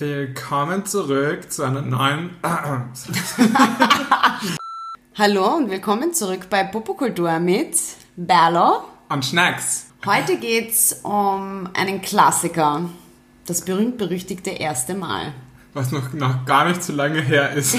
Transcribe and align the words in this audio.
Willkommen 0.00 0.86
zurück 0.86 1.50
zu 1.50 1.64
einer 1.64 1.82
neuen. 1.82 2.30
Hallo 5.18 5.56
und 5.56 5.70
willkommen 5.70 6.14
zurück 6.14 6.42
bei 6.48 6.62
Popokultur 6.62 7.40
mit 7.40 7.76
Berlo. 8.14 8.84
Und 9.08 9.24
Schnacks. 9.24 9.86
Heute 10.06 10.36
geht's 10.36 11.00
um 11.02 11.68
einen 11.74 12.00
Klassiker. 12.00 12.88
Das 13.46 13.62
berühmt-berüchtigte 13.62 14.50
erste 14.50 14.94
Mal. 14.94 15.32
Was 15.74 15.90
noch, 15.90 16.12
noch 16.12 16.44
gar 16.44 16.68
nicht 16.68 16.84
so 16.84 16.92
lange 16.92 17.20
her 17.20 17.54
ist. 17.54 17.76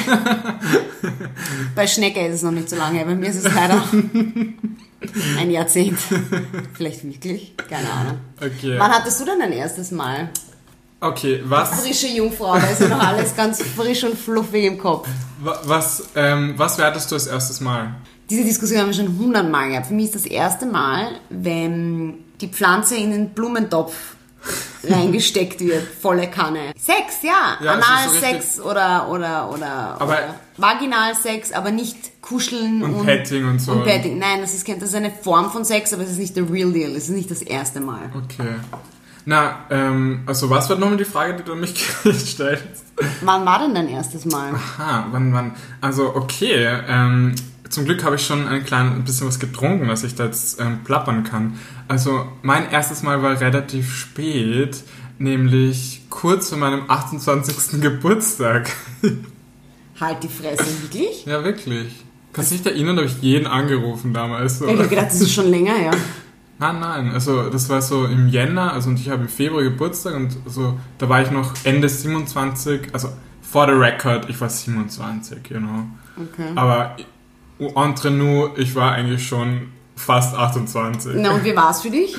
Bei 1.75 1.87
Schnecke 1.87 2.27
ist 2.27 2.35
es 2.35 2.43
noch 2.43 2.51
nicht 2.51 2.69
so 2.69 2.75
lange, 2.75 3.05
bei 3.05 3.15
mir 3.15 3.29
ist 3.29 3.45
es 3.45 3.53
leider 3.55 3.81
ein 5.37 5.51
Jahrzehnt. 5.51 5.97
Vielleicht 6.73 7.05
wirklich? 7.05 7.55
Keine 7.69 7.89
Ahnung. 7.89 8.17
Okay. 8.41 8.77
Wann 8.77 8.91
hattest 8.91 9.21
du 9.21 9.25
denn 9.25 9.39
dein 9.39 9.53
erstes 9.53 9.91
Mal? 9.91 10.29
Okay, 11.01 11.41
was, 11.45 11.81
Frische 11.81 12.07
Jungfrau, 12.07 12.55
da 12.57 12.65
ist 12.67 12.81
ja 12.81 12.89
noch 12.89 12.99
alles 13.01 13.33
ganz 13.35 13.61
frisch 13.63 14.03
und 14.03 14.17
fluffig 14.17 14.65
im 14.65 14.77
Kopf. 14.77 15.07
wa- 15.41 15.59
was, 15.63 16.09
ähm, 16.15 16.53
was 16.57 16.77
wertest 16.77 17.09
du 17.09 17.15
als 17.15 17.27
erstes 17.27 17.61
Mal? 17.61 17.95
Diese 18.29 18.43
Diskussion 18.43 18.79
haben 18.81 18.87
wir 18.87 18.93
schon 18.93 19.17
hundertmal 19.17 19.69
gehabt. 19.69 19.87
Für 19.87 19.93
mich 19.93 20.05
ist 20.07 20.15
das 20.15 20.25
erste 20.25 20.65
Mal, 20.65 21.07
wenn 21.29 22.15
die 22.41 22.47
Pflanze 22.49 22.95
in 22.97 23.11
den 23.11 23.29
Blumentopf 23.29 23.93
reingesteckt 24.83 25.61
wird, 25.61 25.83
volle 26.01 26.27
Kanne. 26.29 26.73
Sex, 26.77 27.23
ja. 27.23 27.57
Ja, 27.63 27.73
ist 27.75 27.85
so 27.85 27.91
Analsex 27.93 28.59
oder, 28.59 29.09
oder, 29.09 29.49
oder, 29.53 29.67
Aber- 29.99 30.05
oder 30.05 30.35
Vaginalsex, 30.57 31.51
aber 31.53 31.71
nicht 31.71 32.21
kuscheln 32.21 32.83
Und 32.83 32.93
und, 32.95 33.05
Petting 33.05 33.47
und 33.47 33.59
so. 33.59 33.71
Und 33.71 33.83
Petting. 33.85 34.17
Nein, 34.19 34.41
das 34.41 34.53
ist, 34.53 34.67
das 34.67 34.77
ist 34.83 34.95
eine 34.95 35.11
Form 35.11 35.49
von 35.51 35.63
Sex, 35.65 35.93
aber 35.93 36.03
es 36.03 36.11
ist 36.11 36.19
nicht 36.19 36.35
der 36.35 36.49
real 36.51 36.71
deal. 36.71 36.91
Es 36.91 37.05
ist 37.05 37.09
nicht 37.15 37.31
das 37.31 37.41
erste 37.41 37.79
Mal. 37.79 38.09
Okay. 38.15 38.49
Na, 39.25 39.65
ähm, 39.69 40.21
also 40.25 40.49
was 40.49 40.69
war 40.69 40.77
nochmal 40.77 40.97
die 40.97 41.05
Frage, 41.05 41.35
die 41.35 41.43
du 41.43 41.53
an 41.53 41.59
mich 41.59 41.73
gestellt 42.03 42.63
hast? 42.71 42.85
Wann 43.21 43.45
war 43.45 43.59
denn 43.59 43.73
dein 43.75 43.87
erstes 43.87 44.25
Mal? 44.25 44.53
Aha, 44.53 45.07
wann, 45.11 45.33
wann? 45.33 45.51
Also, 45.81 46.15
okay, 46.15 46.67
ähm, 46.87 47.35
zum 47.69 47.85
Glück 47.85 48.03
habe 48.03 48.15
ich 48.15 48.25
schon 48.25 48.47
ein 48.47 48.65
klein 48.65 48.93
ein 48.93 49.03
bisschen 49.03 49.27
was 49.27 49.39
getrunken, 49.39 49.87
dass 49.87 50.03
ich 50.03 50.15
da 50.15 50.25
jetzt 50.25 50.59
ähm, 50.59 50.83
plappern 50.83 51.23
kann. 51.23 51.59
Also, 51.87 52.25
mein 52.41 52.69
erstes 52.71 53.03
Mal 53.03 53.21
war 53.21 53.39
relativ 53.39 53.95
spät, 53.95 54.83
nämlich 55.17 56.01
kurz 56.09 56.49
vor 56.49 56.57
meinem 56.57 56.89
28. 56.89 57.81
Geburtstag. 57.81 58.71
Halt 59.99 60.23
die 60.23 60.29
Fresse, 60.29 60.65
wirklich? 60.81 61.25
ja, 61.25 61.43
wirklich. 61.43 62.05
Kannst 62.33 62.51
du 62.51 62.57
dich 62.57 62.65
erinnern, 62.65 62.95
da 62.95 63.01
habe 63.03 63.11
ich 63.11 63.21
jeden 63.21 63.47
angerufen 63.47 64.13
damals. 64.13 64.59
So. 64.59 64.67
Ich 64.67 64.77
habe 64.77 64.87
gedacht, 64.87 65.07
das 65.07 65.21
ist 65.21 65.33
schon 65.33 65.49
länger 65.49 65.73
her. 65.73 65.91
Nein, 66.59 66.79
nein, 66.81 67.11
also 67.13 67.49
das 67.49 67.69
war 67.69 67.81
so 67.81 68.05
im 68.05 68.27
Jänner, 68.27 68.73
also 68.73 68.89
und 68.89 68.99
ich 68.99 69.09
habe 69.09 69.21
im 69.21 69.29
Februar 69.29 69.63
Geburtstag 69.63 70.15
und 70.15 70.37
so, 70.45 70.77
da 70.97 71.07
war 71.07 71.21
ich 71.21 71.31
noch 71.31 71.53
Ende 71.63 71.87
27, 71.87 72.93
also 72.93 73.09
for 73.41 73.65
the 73.65 73.71
record, 73.71 74.29
ich 74.29 74.39
war 74.41 74.49
27, 74.49 75.39
you 75.49 75.57
know. 75.57 75.87
Okay. 76.17 76.51
Aber 76.55 76.97
entre 77.59 78.11
nous, 78.11 78.49
ich 78.57 78.75
war 78.75 78.91
eigentlich 78.91 79.25
schon 79.25 79.69
fast 79.95 80.35
28. 80.35 81.13
Na, 81.15 81.31
und 81.31 81.45
wie 81.45 81.55
war 81.55 81.71
es 81.71 81.81
für 81.81 81.89
dich? 81.89 82.17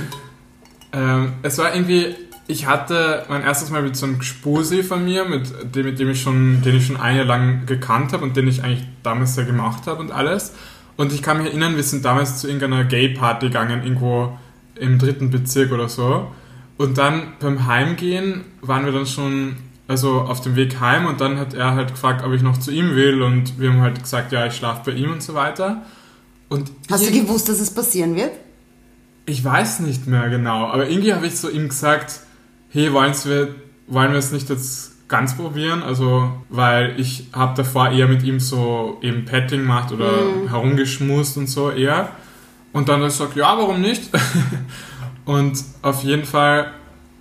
Ähm, 0.92 1.34
es 1.42 1.58
war 1.58 1.75
irgendwie, 1.75 2.14
ich 2.47 2.66
hatte 2.66 3.25
mein 3.28 3.42
erstes 3.42 3.70
Mal 3.70 3.82
mit 3.82 3.97
so 3.97 4.06
einem 4.06 4.19
Gspusi 4.19 4.82
von 4.82 5.04
mir, 5.04 5.25
mit 5.25 5.75
dem, 5.75 5.86
mit 5.86 5.98
dem 5.98 6.10
ich 6.10 6.22
schon, 6.22 6.62
den 6.62 6.77
ich 6.77 6.86
schon 6.86 6.98
ein 6.98 7.16
Jahr 7.16 7.27
lang 7.27 7.66
gekannt 7.66 8.12
habe 8.12 8.25
und 8.25 8.36
den 8.36 8.48
ich 8.48 8.62
eigentlich 8.62 8.86
damals 9.02 9.36
ja 9.36 9.44
gemacht 9.44 9.86
habe 9.86 10.00
und 10.00 10.12
alles. 10.12 10.54
Und 11.00 11.14
ich 11.14 11.22
kann 11.22 11.38
mich 11.38 11.46
erinnern, 11.46 11.76
wir 11.76 11.82
sind 11.82 12.04
damals 12.04 12.36
zu 12.36 12.46
irgendeiner 12.46 12.84
Gay-Party 12.84 13.46
gegangen, 13.46 13.82
irgendwo 13.82 14.36
im 14.74 14.98
dritten 14.98 15.30
Bezirk 15.30 15.72
oder 15.72 15.88
so. 15.88 16.30
Und 16.76 16.98
dann 16.98 17.32
beim 17.40 17.66
Heimgehen 17.66 18.44
waren 18.60 18.84
wir 18.84 18.92
dann 18.92 19.06
schon, 19.06 19.56
also 19.88 20.20
auf 20.20 20.42
dem 20.42 20.56
Weg 20.56 20.78
heim 20.78 21.06
und 21.06 21.22
dann 21.22 21.38
hat 21.38 21.54
er 21.54 21.74
halt 21.74 21.92
gefragt, 21.92 22.22
ob 22.22 22.34
ich 22.34 22.42
noch 22.42 22.58
zu 22.58 22.70
ihm 22.70 22.96
will 22.96 23.22
und 23.22 23.58
wir 23.58 23.70
haben 23.70 23.80
halt 23.80 24.02
gesagt, 24.02 24.30
ja, 24.32 24.44
ich 24.44 24.54
schlafe 24.56 24.90
bei 24.90 24.96
ihm 24.96 25.10
und 25.10 25.22
so 25.22 25.32
weiter. 25.32 25.86
Und 26.50 26.70
Hast 26.90 27.08
du 27.08 27.12
gewusst, 27.12 27.48
dass 27.48 27.60
es 27.60 27.72
passieren 27.72 28.14
wird? 28.14 28.32
ich 29.30 29.42
weiß 29.42 29.80
nicht 29.80 30.06
mehr 30.06 30.28
genau, 30.28 30.66
aber 30.66 30.88
irgendwie 30.88 31.14
habe 31.14 31.26
ich 31.26 31.38
so 31.38 31.48
ihm 31.48 31.69
gesagt, 31.69 32.20
hey, 32.69 32.92
wollen 32.92 33.14
wir, 33.25 33.54
wollen 33.86 34.12
wir 34.12 34.19
es 34.19 34.32
nicht 34.32 34.50
jetzt 34.50 34.89
ganz 35.10 35.37
probieren? 35.37 35.82
Also, 35.82 36.32
weil 36.48 36.98
ich 36.98 37.26
habe 37.34 37.54
davor 37.54 37.91
eher 37.91 38.09
mit 38.09 38.22
ihm 38.22 38.41
so 38.41 38.97
eben 39.03 39.26
Petting 39.26 39.60
gemacht 39.60 39.93
oder 39.93 40.10
herumgeschmust 40.48 41.37
und 41.37 41.48
so 41.48 41.71
eher. 41.71 42.09
Und 42.72 42.88
dann 42.88 42.97
hat 42.97 43.03
er 43.03 43.09
gesagt, 43.09 43.37
ja, 43.37 43.59
warum 43.59 43.82
nicht? 43.82 44.10
und 45.26 45.62
auf 45.82 46.03
jeden 46.04 46.25
Fall 46.25 46.70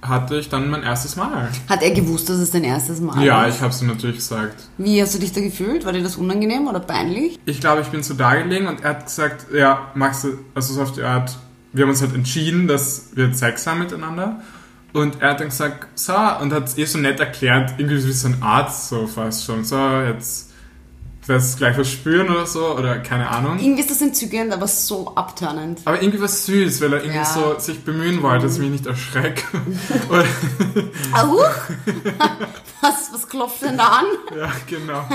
hatte 0.02 0.38
ich 0.38 0.48
dann 0.48 0.70
mein 0.70 0.84
erstes 0.84 1.16
Mal. 1.18 1.50
Hat 1.68 1.84
er 1.84 1.92
gewusst, 1.92 2.30
dass 2.30 2.38
es 2.38 2.52
dein 2.52 2.64
erstes 2.64 3.02
Mal 3.02 3.22
Ja, 3.22 3.40
war? 3.40 3.50
ich 3.50 3.60
habe 3.60 3.72
es 3.74 3.82
ihm 3.82 3.88
natürlich 3.90 4.18
gesagt. 4.18 4.56
Wie 4.78 5.02
hast 5.02 5.16
du 5.16 5.20
dich 5.20 5.34
da 5.34 5.42
gefühlt? 5.42 5.84
War 5.86 5.92
dir 5.92 6.04
das 6.04 6.16
unangenehm 6.16 6.68
oder 6.68 6.80
peinlich? 6.80 7.38
Ich 7.46 7.60
glaube, 7.60 7.82
ich 7.82 7.88
bin 7.88 8.02
so 8.02 8.14
da 8.14 8.36
gelegen 8.36 8.68
und 8.68 8.82
er 8.82 8.92
hat 8.92 9.06
gesagt, 9.08 9.48
ja, 9.54 9.92
magst 9.96 10.24
du, 10.24 10.38
also 10.56 10.74
so 10.74 10.84
auf 10.84 10.94
die 10.94 11.02
Art, 11.02 11.38
wir 11.74 11.84
haben 11.84 11.90
uns 11.90 12.02
halt 12.02 12.16
entschieden, 12.16 12.68
dass 12.68 13.10
wir 13.14 13.34
Sex 13.34 13.68
haben 13.68 13.80
miteinander. 13.80 14.42
Und 14.94 15.22
er 15.22 15.32
hat 15.32 15.40
dann 15.40 15.50
gesagt, 15.50 15.88
so, 15.96 16.14
und 16.42 16.52
hat 16.52 16.68
es 16.68 16.78
eh 16.78 16.86
so 16.86 16.98
nett 16.98 17.20
erklärt, 17.20 17.74
irgendwie 17.78 18.04
wie 18.08 18.12
so 18.12 18.28
ein 18.28 18.42
Arzt, 18.42 18.90
so 18.90 19.06
fast 19.08 19.46
schon, 19.46 19.64
so, 19.64 19.78
jetzt 20.02 20.48
wirst 21.28 21.54
du 21.54 21.58
gleich 21.60 21.78
was 21.78 21.92
spüren 21.92 22.28
oder 22.30 22.48
so, 22.48 22.76
oder 22.76 22.98
keine 23.00 23.30
Ahnung. 23.30 23.60
Irgendwie 23.60 23.82
ist 23.82 23.92
das 23.92 24.02
entzückend, 24.02 24.52
aber 24.52 24.68
so 24.68 25.14
abtörnend. 25.14 25.82
Aber 25.86 26.02
irgendwie 26.02 26.20
was 26.22 26.44
süß, 26.48 26.82
weil 26.82 26.94
er 26.94 27.00
irgendwie 27.04 27.18
Ja. 27.18 27.26
so 27.26 27.60
sich 27.60 27.84
bemühen 27.84 28.24
wollte, 28.24 28.46
dass 28.48 28.56
ich 28.56 28.62
mich 28.62 28.72
nicht 28.72 28.88
erschrecke. 28.88 29.44
Au! 31.14 31.38
was, 32.82 33.14
was 33.14 33.30
klopft 33.30 33.62
denn 33.62 33.78
da 33.78 33.88
an? 34.00 34.06
Ja, 34.36 34.52
genau. 34.66 35.08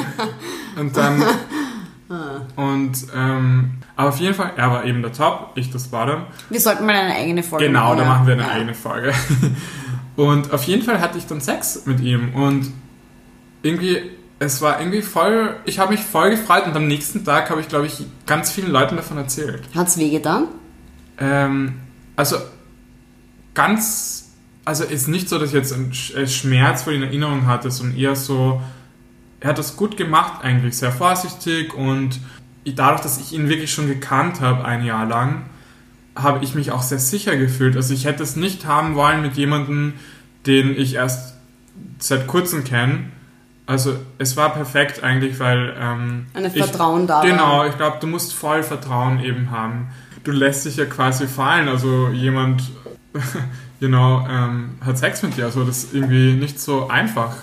Und 0.76 0.96
dann. 0.96 1.20
und, 2.56 2.92
ähm, 3.16 3.74
aber 3.96 4.10
auf 4.10 4.18
jeden 4.20 4.34
Fall, 4.34 4.52
er 4.56 4.70
war 4.70 4.84
eben 4.84 5.00
der 5.02 5.12
Top, 5.12 5.52
ich 5.54 5.70
das 5.70 5.88
Bottom. 5.88 6.24
Wir 6.50 6.60
sollten 6.60 6.84
mal 6.86 6.94
eine 6.94 7.14
eigene 7.14 7.42
Folge 7.42 7.66
Genau, 7.66 7.86
machen. 7.86 7.98
da 7.98 8.02
ja. 8.04 8.08
machen 8.08 8.26
wir 8.26 8.34
eine 8.34 8.42
Ja. 8.42 8.48
eigene 8.50 8.74
Folge. 8.74 9.12
Und 10.16 10.52
auf 10.52 10.62
jeden 10.64 10.82
Fall 10.82 11.00
hatte 11.00 11.18
ich 11.18 11.26
dann 11.26 11.40
Sex 11.40 11.86
mit 11.86 11.98
ihm 12.00 12.34
und 12.36 12.70
irgendwie, 13.62 13.98
es 14.38 14.62
war 14.62 14.78
irgendwie 14.78 15.02
voll, 15.02 15.56
ich 15.64 15.80
habe 15.80 15.90
mich 15.92 16.02
voll 16.04 16.30
gefreut 16.30 16.66
und 16.68 16.76
am 16.76 16.86
nächsten 16.86 17.24
Tag 17.24 17.50
habe 17.50 17.60
ich, 17.60 17.68
glaube 17.68 17.86
ich, 17.86 18.04
ganz 18.24 18.52
vielen 18.52 18.70
Leuten 18.70 18.94
davon 18.94 19.16
erzählt. 19.16 19.62
Hat's 19.74 19.98
wehgetan? 19.98 20.44
Ähm, 21.18 21.80
also 22.14 22.36
ganz, 23.54 24.30
also 24.64 24.84
ist 24.84 25.08
nicht 25.08 25.28
so, 25.28 25.38
dass 25.38 25.48
ich 25.48 25.54
jetzt 25.54 25.72
einen 25.72 25.90
äh, 26.14 26.26
Schmerz 26.26 26.82
vor 26.84 26.92
in 26.92 27.02
Erinnerung 27.02 27.46
hatte, 27.46 27.70
sondern 27.72 27.98
eher 27.98 28.14
so, 28.16 28.60
er 29.44 29.50
hat 29.50 29.58
das 29.58 29.76
gut 29.76 29.98
gemacht 29.98 30.42
eigentlich, 30.42 30.74
sehr 30.78 30.90
vorsichtig 30.90 31.74
und 31.74 32.18
dadurch, 32.64 33.02
dass 33.02 33.20
ich 33.20 33.34
ihn 33.34 33.50
wirklich 33.50 33.70
schon 33.74 33.86
gekannt 33.86 34.40
habe 34.40 34.64
ein 34.64 34.82
Jahr 34.86 35.04
lang, 35.04 35.42
habe 36.16 36.42
ich 36.42 36.54
mich 36.54 36.70
auch 36.72 36.80
sehr 36.80 36.98
sicher 36.98 37.36
gefühlt. 37.36 37.76
Also 37.76 37.92
ich 37.92 38.06
hätte 38.06 38.22
es 38.22 38.36
nicht 38.36 38.64
haben 38.64 38.94
wollen 38.94 39.20
mit 39.20 39.34
jemandem, 39.34 39.92
den 40.46 40.74
ich 40.74 40.94
erst 40.94 41.34
seit 41.98 42.26
kurzem 42.26 42.64
kenne. 42.64 43.00
Also 43.66 43.96
es 44.16 44.34
war 44.38 44.54
perfekt 44.54 45.02
eigentlich, 45.04 45.38
weil 45.40 45.74
ähm, 45.78 46.24
Ein 46.32 46.46
ich- 46.46 46.52
Vertrauen 46.54 47.06
da. 47.06 47.20
Genau, 47.20 47.66
ich 47.66 47.76
glaube, 47.76 47.98
du 48.00 48.06
musst 48.06 48.32
voll 48.32 48.62
Vertrauen 48.62 49.20
eben 49.20 49.50
haben. 49.50 49.88
Du 50.22 50.30
lässt 50.32 50.64
dich 50.64 50.76
ja 50.76 50.86
quasi 50.86 51.26
fallen. 51.26 51.68
Also 51.68 52.08
jemand, 52.08 52.62
genau, 53.80 54.26
ähm, 54.26 54.78
hat 54.82 54.96
Sex 54.96 55.22
mit 55.22 55.36
dir. 55.36 55.44
Also 55.44 55.64
das 55.64 55.84
ist 55.84 55.94
irgendwie 55.94 56.32
nicht 56.32 56.58
so 56.58 56.88
einfach. 56.88 57.36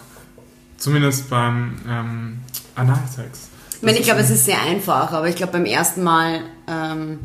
Zumindest 0.82 1.30
beim 1.30 1.76
ähm, 1.88 2.40
Analsex. 2.76 3.50
Ich 3.78 3.82
meine, 3.84 3.98
ich 4.00 4.04
glaube, 4.04 4.20
ist 4.22 4.30
es 4.32 4.38
ist 4.38 4.46
sehr 4.46 4.62
einfach, 4.62 5.12
aber 5.12 5.28
ich 5.30 5.36
glaube, 5.36 5.54
beim 5.54 5.66
ersten 5.66 6.04
Mal 6.04 6.42
ähm, 6.68 7.20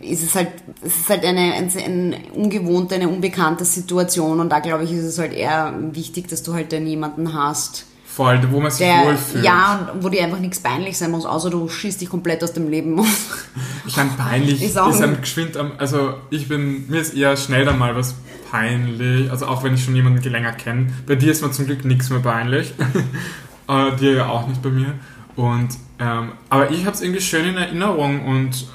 ist 0.00 0.22
es 0.22 0.34
halt, 0.34 0.48
es 0.84 0.96
ist 0.96 1.08
halt 1.08 1.24
eine, 1.24 1.54
eine, 1.54 1.70
eine 1.84 2.16
ungewohnte, 2.34 2.94
eine 2.94 3.08
unbekannte 3.08 3.64
Situation 3.64 4.38
und 4.40 4.48
da 4.50 4.60
glaube 4.60 4.84
ich, 4.84 4.92
ist 4.92 5.04
es 5.04 5.18
halt 5.18 5.32
eher 5.32 5.74
wichtig, 5.92 6.28
dass 6.28 6.42
du 6.42 6.54
halt 6.54 6.72
dann 6.72 6.86
jemanden 6.86 7.32
hast, 7.34 7.86
voll, 8.06 8.40
wo 8.50 8.60
man 8.60 8.70
sich 8.70 8.86
der, 8.86 9.06
wohlfühlt. 9.06 9.44
ja, 9.44 9.90
und 9.94 10.04
wo 10.04 10.08
dir 10.08 10.22
einfach 10.22 10.38
nichts 10.38 10.60
peinlich 10.60 10.98
sein 10.98 11.10
muss, 11.10 11.24
außer 11.26 11.48
du 11.50 11.68
schießt 11.68 12.00
dich 12.00 12.10
komplett 12.10 12.44
aus 12.44 12.52
dem 12.52 12.68
Leben. 12.68 13.00
Ich 13.86 13.96
meine, 13.96 14.10
peinlich 14.16 14.62
Ist 14.62 14.70
ist, 14.70 14.78
auch 14.78 14.94
ein 15.00 15.10
nicht- 15.10 15.22
geschwind 15.22 15.56
am, 15.56 15.72
also 15.78 16.14
ich 16.30 16.46
bin, 16.48 16.88
mir 16.88 17.00
ist 17.00 17.14
eher 17.14 17.36
schnell 17.36 17.64
dann 17.64 17.78
mal 17.78 17.96
was 17.96 18.14
peinlich, 18.52 19.30
also 19.30 19.46
auch 19.46 19.64
wenn 19.64 19.74
ich 19.74 19.82
schon 19.82 19.96
jemanden 19.96 20.22
länger 20.30 20.52
kenne. 20.52 20.92
Bei 21.06 21.14
dir 21.14 21.32
ist 21.32 21.42
mir 21.42 21.50
zum 21.50 21.64
Glück 21.64 21.86
nichts 21.86 22.10
mehr 22.10 22.20
peinlich. 22.20 22.74
äh, 23.68 23.96
dir 23.96 24.12
ja 24.12 24.28
auch 24.28 24.46
nicht 24.46 24.60
bei 24.62 24.68
mir. 24.68 24.94
Und, 25.36 25.70
ähm, 25.98 26.32
aber 26.50 26.70
ich 26.70 26.84
habe 26.84 26.94
es 26.94 27.00
irgendwie 27.00 27.22
schön 27.22 27.46
in 27.46 27.56
Erinnerung 27.56 28.26
und 28.26 28.66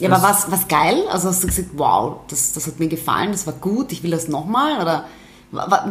Ja, 0.00 0.10
aber 0.10 0.22
was, 0.22 0.50
was 0.50 0.66
geil? 0.66 1.02
Also 1.10 1.28
hast 1.28 1.42
du 1.42 1.46
gesagt, 1.46 1.68
wow, 1.74 2.20
das, 2.28 2.52
das 2.52 2.66
hat 2.66 2.80
mir 2.80 2.88
gefallen, 2.88 3.30
das 3.32 3.46
war 3.46 3.52
gut, 3.52 3.92
ich 3.92 4.02
will 4.02 4.10
das 4.10 4.28
nochmal? 4.28 4.80
Oder 4.80 5.04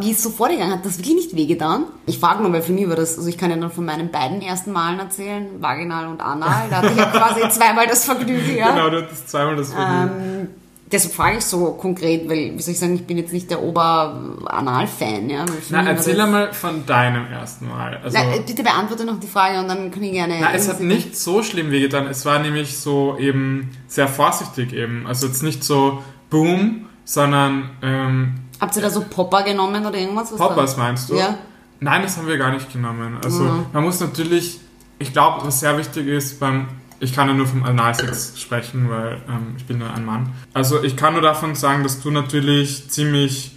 wie 0.00 0.10
ist 0.10 0.22
so 0.22 0.30
vorgegangen? 0.30 0.72
Hat 0.72 0.84
das 0.84 0.98
wirklich 0.98 1.14
nicht 1.14 1.36
wehgetan? 1.36 1.84
Ich 2.06 2.18
frage 2.18 2.42
nur, 2.42 2.52
weil 2.52 2.62
für 2.62 2.72
mich 2.72 2.88
war 2.88 2.96
das, 2.96 3.18
also 3.18 3.28
ich 3.28 3.38
kann 3.38 3.50
ja 3.50 3.56
dann 3.56 3.70
von 3.70 3.84
meinen 3.84 4.10
beiden 4.10 4.42
ersten 4.42 4.72
Malen 4.72 4.98
erzählen, 4.98 5.46
vaginal 5.60 6.08
und 6.08 6.20
anal. 6.20 6.68
Da 6.70 6.78
hatte 6.78 6.88
ich 6.88 6.96
ja 6.96 7.06
quasi 7.06 7.48
zweimal 7.50 7.86
das 7.86 8.04
Vergnügen, 8.04 8.56
ja. 8.56 8.70
genau, 8.70 8.90
du 8.90 9.02
hattest 9.02 9.28
zweimal 9.28 9.54
das 9.54 9.72
Vergnügen. 9.72 10.40
Ähm, 10.40 10.47
Deshalb 10.90 11.12
frage 11.14 11.38
ich 11.38 11.44
so 11.44 11.72
konkret, 11.72 12.28
weil, 12.30 12.54
wie 12.56 12.62
soll 12.62 12.72
ich 12.72 12.78
sagen, 12.80 12.94
ich 12.94 13.06
bin 13.06 13.18
jetzt 13.18 13.32
nicht 13.32 13.50
der 13.50 13.62
Ober-Anal-Fan, 13.62 15.28
ja. 15.28 15.44
Na, 15.70 15.86
erzähl 15.86 16.20
einmal 16.20 16.52
von 16.52 16.86
deinem 16.86 17.26
ersten 17.30 17.68
Mal. 17.68 17.98
Also, 18.02 18.16
Na, 18.18 18.34
äh, 18.34 18.40
bitte 18.40 18.62
beantworte 18.62 19.04
noch 19.04 19.20
die 19.20 19.26
Frage 19.26 19.58
und 19.60 19.68
dann 19.68 19.90
kann 19.90 20.02
ich 20.02 20.12
gerne. 20.12 20.36
na, 20.40 20.52
es 20.52 20.68
hat 20.68 20.80
nicht 20.80 21.16
so 21.16 21.42
schlimm 21.42 21.70
wehgetan. 21.70 22.06
Es 22.06 22.24
war 22.24 22.38
nämlich 22.38 22.78
so 22.78 23.16
eben 23.18 23.70
sehr 23.86 24.08
vorsichtig 24.08 24.72
eben. 24.72 25.06
Also 25.06 25.26
jetzt 25.26 25.42
nicht 25.42 25.62
so 25.64 26.02
boom, 26.30 26.86
sondern 27.04 27.70
ähm, 27.82 28.34
Habt 28.60 28.74
ihr 28.76 28.82
da 28.82 28.90
so 28.90 29.02
Popper 29.08 29.42
genommen 29.44 29.84
oder 29.86 29.96
irgendwas? 29.98 30.32
Was 30.32 30.38
Poppers 30.38 30.76
da? 30.76 30.82
meinst 30.82 31.10
du? 31.10 31.16
Ja. 31.16 31.38
Nein, 31.80 32.02
das 32.02 32.16
haben 32.16 32.26
wir 32.26 32.38
gar 32.38 32.50
nicht 32.52 32.72
genommen. 32.72 33.18
Also 33.22 33.44
Mhm. 33.44 33.66
man 33.72 33.84
muss 33.84 34.00
natürlich, 34.00 34.58
ich 34.98 35.12
glaube, 35.12 35.46
was 35.46 35.60
sehr 35.60 35.78
wichtig 35.78 36.06
ist 36.08 36.40
beim, 36.40 36.66
ich 37.00 37.12
kann 37.14 37.28
ja 37.28 37.34
nur 37.34 37.46
vom 37.46 37.62
Analsex 37.64 38.40
sprechen, 38.40 38.88
weil 38.90 39.22
ähm, 39.28 39.54
ich 39.56 39.64
bin 39.66 39.78
nur 39.78 39.92
ein 39.92 40.04
Mann. 40.04 40.32
Also 40.52 40.82
ich 40.82 40.96
kann 40.96 41.12
nur 41.14 41.22
davon 41.22 41.54
sagen, 41.54 41.82
dass 41.82 42.00
du 42.00 42.10
natürlich 42.10 42.88
ziemlich, 42.88 43.52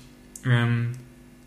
ähm, 0.45 0.93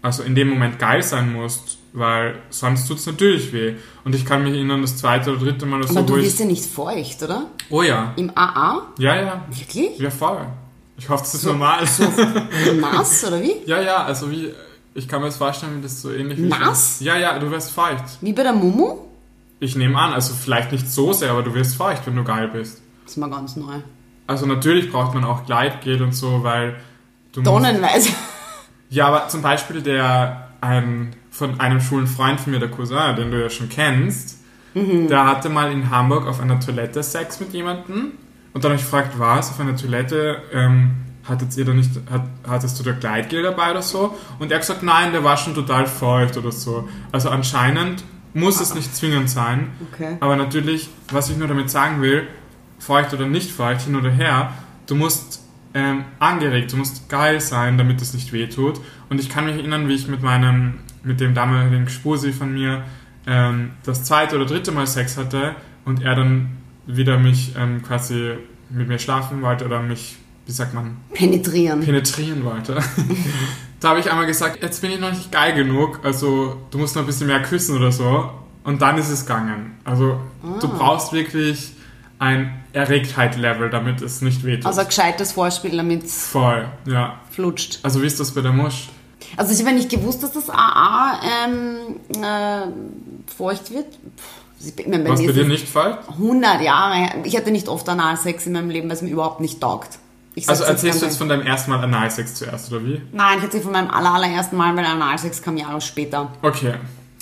also 0.02 0.22
in 0.22 0.34
dem 0.34 0.48
Moment 0.48 0.78
geil 0.78 1.02
sein 1.02 1.32
musst, 1.32 1.78
weil 1.92 2.36
sonst 2.50 2.88
tut 2.88 2.98
es 2.98 3.06
natürlich 3.06 3.52
weh. 3.52 3.74
Und 4.04 4.14
ich 4.14 4.24
kann 4.26 4.42
mich 4.42 4.54
erinnern, 4.54 4.82
das 4.82 4.96
zweite 4.96 5.30
oder 5.30 5.40
dritte 5.40 5.66
Mal 5.66 5.80
oder 5.80 5.90
Aber 5.90 6.00
so, 6.00 6.06
du 6.06 6.12
wo 6.14 6.16
wirst 6.16 6.34
ich... 6.34 6.40
ja 6.40 6.46
nicht 6.46 6.64
feucht, 6.66 7.22
oder? 7.22 7.46
Oh 7.70 7.82
ja, 7.82 8.12
Im 8.16 8.30
AA? 8.36 8.88
ja, 8.98 9.16
ja, 9.16 9.44
Wirklich? 9.48 9.98
ja 9.98 10.10
voll. 10.10 10.40
Ich 10.96 11.08
hoffe, 11.08 11.22
das 11.24 11.34
ist 11.34 11.44
normal. 11.44 11.84
Nass, 12.80 13.24
oder 13.28 13.40
wie? 13.42 13.54
ja, 13.66 13.80
ja, 13.80 14.04
also 14.04 14.30
wie, 14.30 14.52
ich 14.94 15.08
kann 15.08 15.20
mir 15.20 15.26
das 15.26 15.36
vorstellen, 15.36 15.78
wie 15.78 15.82
das 15.82 16.02
so 16.02 16.12
ähnlich 16.12 16.38
wie... 16.38 16.42
Nass? 16.42 17.00
Ja, 17.00 17.16
ja, 17.16 17.38
du 17.38 17.50
wirst 17.50 17.72
feucht. 17.72 18.04
Wie 18.20 18.32
bei 18.32 18.42
der 18.44 18.52
Mumu? 18.52 18.98
Ich 19.64 19.76
nehme 19.76 19.98
an, 19.98 20.12
also 20.12 20.34
vielleicht 20.34 20.72
nicht 20.72 20.90
so 20.90 21.14
sehr, 21.14 21.30
aber 21.30 21.42
du 21.42 21.54
wirst 21.54 21.76
feucht, 21.76 22.06
wenn 22.06 22.16
du 22.16 22.22
geil 22.22 22.48
bist. 22.48 22.82
Das 23.04 23.12
ist 23.12 23.16
mal 23.16 23.30
ganz 23.30 23.56
neu. 23.56 23.76
Also 24.26 24.44
natürlich 24.44 24.92
braucht 24.92 25.14
man 25.14 25.24
auch 25.24 25.46
Gleitgel 25.46 26.02
und 26.02 26.12
so, 26.12 26.44
weil 26.44 26.76
du 27.32 27.42
Tonnenweise. 27.42 28.10
Ja, 28.90 29.08
aber 29.08 29.28
zum 29.28 29.40
Beispiel 29.40 29.80
der 29.80 30.50
ein 30.60 31.16
von 31.30 31.60
einem 31.60 31.80
schwulen 31.80 32.06
Freund 32.06 32.40
von 32.40 32.52
mir, 32.52 32.58
der 32.58 32.70
Cousin, 32.70 33.16
den 33.16 33.30
du 33.30 33.40
ja 33.40 33.48
schon 33.48 33.70
kennst, 33.70 34.38
der 34.74 35.26
hatte 35.26 35.48
mal 35.48 35.72
in 35.72 35.88
Hamburg 35.88 36.26
auf 36.26 36.40
einer 36.40 36.60
Toilette 36.60 37.02
Sex 37.02 37.40
mit 37.40 37.54
jemandem 37.54 38.12
und 38.52 38.62
dann 38.62 38.72
habe 38.72 38.78
ich 38.78 38.84
gefragt, 38.84 39.14
was 39.18 39.50
auf 39.50 39.60
einer 39.60 39.76
Toilette 39.76 40.42
ähm, 40.52 40.92
hattet 41.26 41.56
ihr 41.56 41.64
da 41.64 41.72
nicht, 41.72 41.90
hat, 42.10 42.22
hattest 42.46 42.78
du 42.78 42.84
da 42.84 42.92
Gleitgel 42.92 43.42
dabei 43.42 43.70
oder 43.70 43.82
so? 43.82 44.14
Und 44.38 44.52
er 44.52 44.56
hat 44.56 44.62
gesagt, 44.62 44.82
nein, 44.82 45.12
der 45.12 45.24
war 45.24 45.38
schon 45.38 45.54
total 45.54 45.86
feucht 45.86 46.36
oder 46.36 46.52
so. 46.52 46.86
Also 47.12 47.30
anscheinend 47.30 48.04
muss 48.34 48.60
es 48.60 48.74
nicht 48.74 48.94
zwingend 48.94 49.30
sein, 49.30 49.68
Okay. 49.92 50.16
aber 50.20 50.36
natürlich, 50.36 50.88
was 51.10 51.30
ich 51.30 51.36
nur 51.36 51.48
damit 51.48 51.70
sagen 51.70 52.02
will, 52.02 52.26
feucht 52.78 53.14
oder 53.14 53.26
nicht 53.26 53.50
feucht, 53.50 53.82
hin 53.82 53.96
oder 53.96 54.10
her, 54.10 54.52
du 54.86 54.94
musst 54.94 55.40
ähm, 55.72 56.04
angeregt, 56.18 56.72
du 56.72 56.76
musst 56.76 57.08
geil 57.08 57.40
sein, 57.40 57.78
damit 57.78 58.00
es 58.02 58.12
nicht 58.14 58.32
wehtut. 58.32 58.80
Und 59.08 59.20
ich 59.20 59.28
kann 59.28 59.46
mich 59.46 59.56
erinnern, 59.56 59.88
wie 59.88 59.94
ich 59.94 60.06
mit 60.08 60.22
meinem, 60.22 60.74
mit 61.02 61.20
dem 61.20 61.34
damaligen 61.34 61.88
Spusi 61.88 62.32
von 62.32 62.52
mir 62.52 62.84
ähm, 63.26 63.70
das 63.84 64.04
zweite 64.04 64.36
oder 64.36 64.46
dritte 64.46 64.70
Mal 64.72 64.86
Sex 64.86 65.16
hatte 65.16 65.54
und 65.84 66.02
er 66.02 66.14
dann 66.14 66.58
wieder 66.86 67.18
mich 67.18 67.54
ähm, 67.58 67.82
quasi 67.82 68.32
mit 68.70 68.88
mir 68.88 68.98
schlafen 68.98 69.40
wollte 69.42 69.64
oder 69.64 69.80
mich, 69.80 70.16
wie 70.46 70.52
sagt 70.52 70.74
man, 70.74 70.96
Penetrieren. 71.14 71.80
penetrieren 71.80 72.44
wollte. 72.44 72.78
da 73.84 73.90
habe 73.90 74.00
ich 74.00 74.10
einmal 74.10 74.26
gesagt, 74.26 74.62
jetzt 74.62 74.80
bin 74.80 74.90
ich 74.90 74.98
noch 74.98 75.10
nicht 75.10 75.30
geil 75.30 75.52
genug, 75.54 76.00
also 76.02 76.56
du 76.70 76.78
musst 76.78 76.96
noch 76.96 77.02
ein 77.02 77.06
bisschen 77.06 77.26
mehr 77.26 77.42
küssen 77.42 77.76
oder 77.76 77.92
so. 77.92 78.30
Und 78.64 78.80
dann 78.80 78.96
ist 78.96 79.10
es 79.10 79.26
gegangen. 79.26 79.78
Also 79.84 80.18
du 80.60 80.68
brauchst 80.68 81.12
wirklich 81.12 81.72
ein 82.18 82.64
Erregtheit-Level, 82.72 83.68
damit 83.68 84.00
es 84.00 84.22
nicht 84.22 84.42
wehtut. 84.44 84.64
Also 84.64 84.80
ein 84.80 84.86
gescheites 84.86 85.32
Vorspiel, 85.32 85.76
damit 85.76 86.04
es 86.04 86.26
Voll, 86.28 86.66
ja. 86.86 87.20
flutscht. 87.30 87.80
Also 87.82 88.00
wie 88.00 88.06
ist 88.06 88.18
das 88.18 88.30
bei 88.32 88.40
der 88.40 88.52
Musch? 88.52 88.88
Also 89.36 89.52
ich 89.52 89.60
habe 89.66 89.74
nicht 89.76 89.90
gewusst, 89.90 90.22
dass 90.22 90.32
das 90.32 90.48
AA 90.48 91.20
ähm, 91.44 91.76
äh, 92.22 93.32
feucht 93.36 93.70
wird. 93.70 93.86
Pff, 93.86 94.78
Ich 94.78 94.86
meine, 94.86 95.04
bei 95.04 95.10
Was 95.10 95.20
mir 95.20 95.26
bei 95.26 95.32
dir 95.34 95.44
nicht 95.46 95.68
fällt? 95.68 95.98
100 96.08 96.62
Jahre. 96.62 97.10
Ich 97.24 97.36
hatte 97.36 97.50
nicht 97.50 97.68
oft 97.68 97.86
Analsex 97.86 98.46
in 98.46 98.52
meinem 98.52 98.70
Leben, 98.70 98.88
weil 98.88 98.96
es 98.96 99.02
mir 99.02 99.10
überhaupt 99.10 99.40
nicht 99.40 99.60
taugt. 99.60 99.98
Also 100.46 100.64
erzählst 100.64 101.00
du 101.02 101.06
jetzt 101.06 101.16
von 101.18 101.28
deinem 101.28 101.42
ersten 101.42 101.70
Mal 101.70 101.82
Analsex 101.82 102.34
zuerst, 102.34 102.72
oder 102.72 102.84
wie? 102.84 103.00
Nein, 103.12 103.38
ich 103.38 103.44
erzähle 103.44 103.62
von 103.62 103.72
meinem 103.72 103.90
aller, 103.90 104.12
allerersten 104.14 104.56
Mal, 104.56 104.74
weil 104.76 104.84
Analsex 104.84 105.40
kam 105.42 105.56
Jahre 105.56 105.80
später. 105.80 106.32
Okay, 106.42 106.74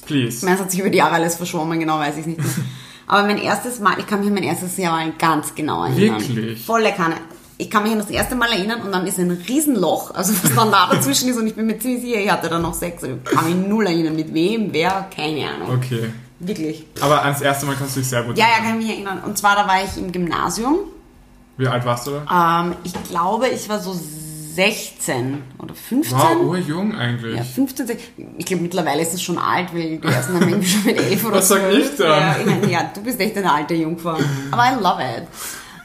please. 0.06 0.44
Meins 0.46 0.60
hat 0.60 0.70
sich 0.70 0.80
über 0.80 0.90
die 0.90 0.98
Jahre 0.98 1.14
alles 1.16 1.36
verschwommen, 1.36 1.78
genau 1.78 1.98
weiß 1.98 2.16
ich 2.18 2.26
nicht 2.26 2.38
mehr. 2.38 2.48
Aber 3.06 3.26
mein 3.26 3.38
erstes 3.38 3.80
Mal, 3.80 3.98
ich 3.98 4.06
kann 4.06 4.20
mich 4.20 4.28
an 4.28 4.34
mein 4.34 4.44
erstes 4.44 4.76
Jahr 4.78 4.92
mal 4.96 5.12
ganz 5.18 5.54
genau 5.54 5.84
erinnern. 5.84 6.20
Wirklich? 6.20 6.64
Volle 6.64 6.92
Kanne. 6.92 7.16
Ich 7.58 7.68
kann 7.70 7.82
mich 7.82 7.92
an 7.92 7.98
das 7.98 8.08
erste 8.10 8.34
Mal 8.34 8.50
erinnern 8.50 8.80
und 8.80 8.90
dann 8.92 9.06
ist 9.06 9.18
ein 9.18 9.30
Riesenloch, 9.30 10.14
also 10.14 10.32
was 10.42 10.54
dann 10.54 10.70
da 10.72 10.88
dazwischen 10.90 11.28
ist 11.28 11.36
und 11.36 11.46
ich 11.46 11.54
bin 11.54 11.66
mir 11.66 11.78
ziemlich 11.78 12.02
sicher, 12.02 12.18
ich 12.20 12.30
hatte 12.30 12.48
da 12.48 12.58
noch 12.58 12.74
Sex. 12.74 13.02
Ich 13.02 13.24
kann 13.24 13.44
mich 13.44 13.54
null 13.68 13.86
erinnern, 13.86 14.16
mit 14.16 14.32
wem, 14.32 14.72
wer, 14.72 15.08
keine 15.14 15.48
Ahnung. 15.50 15.76
Okay. 15.76 16.10
Wirklich. 16.40 16.86
Aber 17.00 17.22
ans 17.22 17.40
erste 17.40 17.66
Mal 17.66 17.76
kannst 17.76 17.94
du 17.94 18.00
dich 18.00 18.08
sehr 18.08 18.22
gut 18.22 18.36
Ja, 18.38 18.46
ja, 18.46 18.50
erinnern. 18.52 18.70
kann 18.72 18.80
ich 18.80 18.86
mich 18.86 18.96
erinnern. 18.96 19.22
Und 19.24 19.38
zwar, 19.38 19.54
da 19.54 19.68
war 19.68 19.84
ich 19.84 19.96
im 19.96 20.10
Gymnasium. 20.10 20.78
Wie 21.56 21.66
alt 21.68 21.84
warst 21.84 22.06
du 22.06 22.12
da? 22.12 22.62
Ähm, 22.64 22.74
ich 22.84 22.92
glaube, 23.04 23.48
ich 23.48 23.68
war 23.68 23.78
so 23.78 23.92
16 24.54 25.42
oder 25.58 25.74
15. 25.74 26.18
Wow, 26.18 26.36
urjung 26.42 26.94
eigentlich. 26.94 27.36
Ja, 27.36 27.42
15, 27.44 27.86
16. 27.86 28.34
Ich 28.38 28.44
glaube, 28.46 28.62
mittlerweile 28.62 29.02
ist 29.02 29.14
es 29.14 29.22
schon 29.22 29.38
alt, 29.38 29.72
weil 29.72 29.98
die 29.98 30.06
ersten 30.06 30.34
haben 30.34 30.48
irgendwie 30.48 30.68
schon 30.68 30.84
mit 30.84 30.98
11 30.98 31.24
oder 31.24 31.36
Was 31.36 31.48
sag 31.48 31.60
12. 31.60 31.90
ich 31.90 31.96
dann? 31.96 32.08
Ja, 32.08 32.36
ich 32.38 32.46
meine, 32.46 32.70
ja, 32.70 32.90
du 32.94 33.02
bist 33.02 33.20
echt 33.20 33.36
eine 33.36 33.52
alte 33.52 33.74
Jungfrau. 33.74 34.18
Aber 34.50 34.62
I 34.62 34.74
love 34.82 35.02
it. 35.02 35.26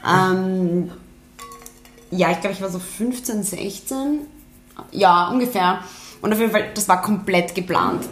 Ähm, 0.06 0.90
ja, 2.10 2.30
ich 2.30 2.40
glaube, 2.40 2.54
ich 2.54 2.62
war 2.62 2.70
so 2.70 2.78
15, 2.78 3.42
16. 3.42 4.20
Ja, 4.92 5.28
ungefähr. 5.28 5.78
Und 6.20 6.32
auf 6.32 6.38
jeden 6.38 6.52
Fall, 6.52 6.66
das 6.74 6.88
war 6.88 7.00
komplett 7.00 7.54
geplant. 7.54 8.04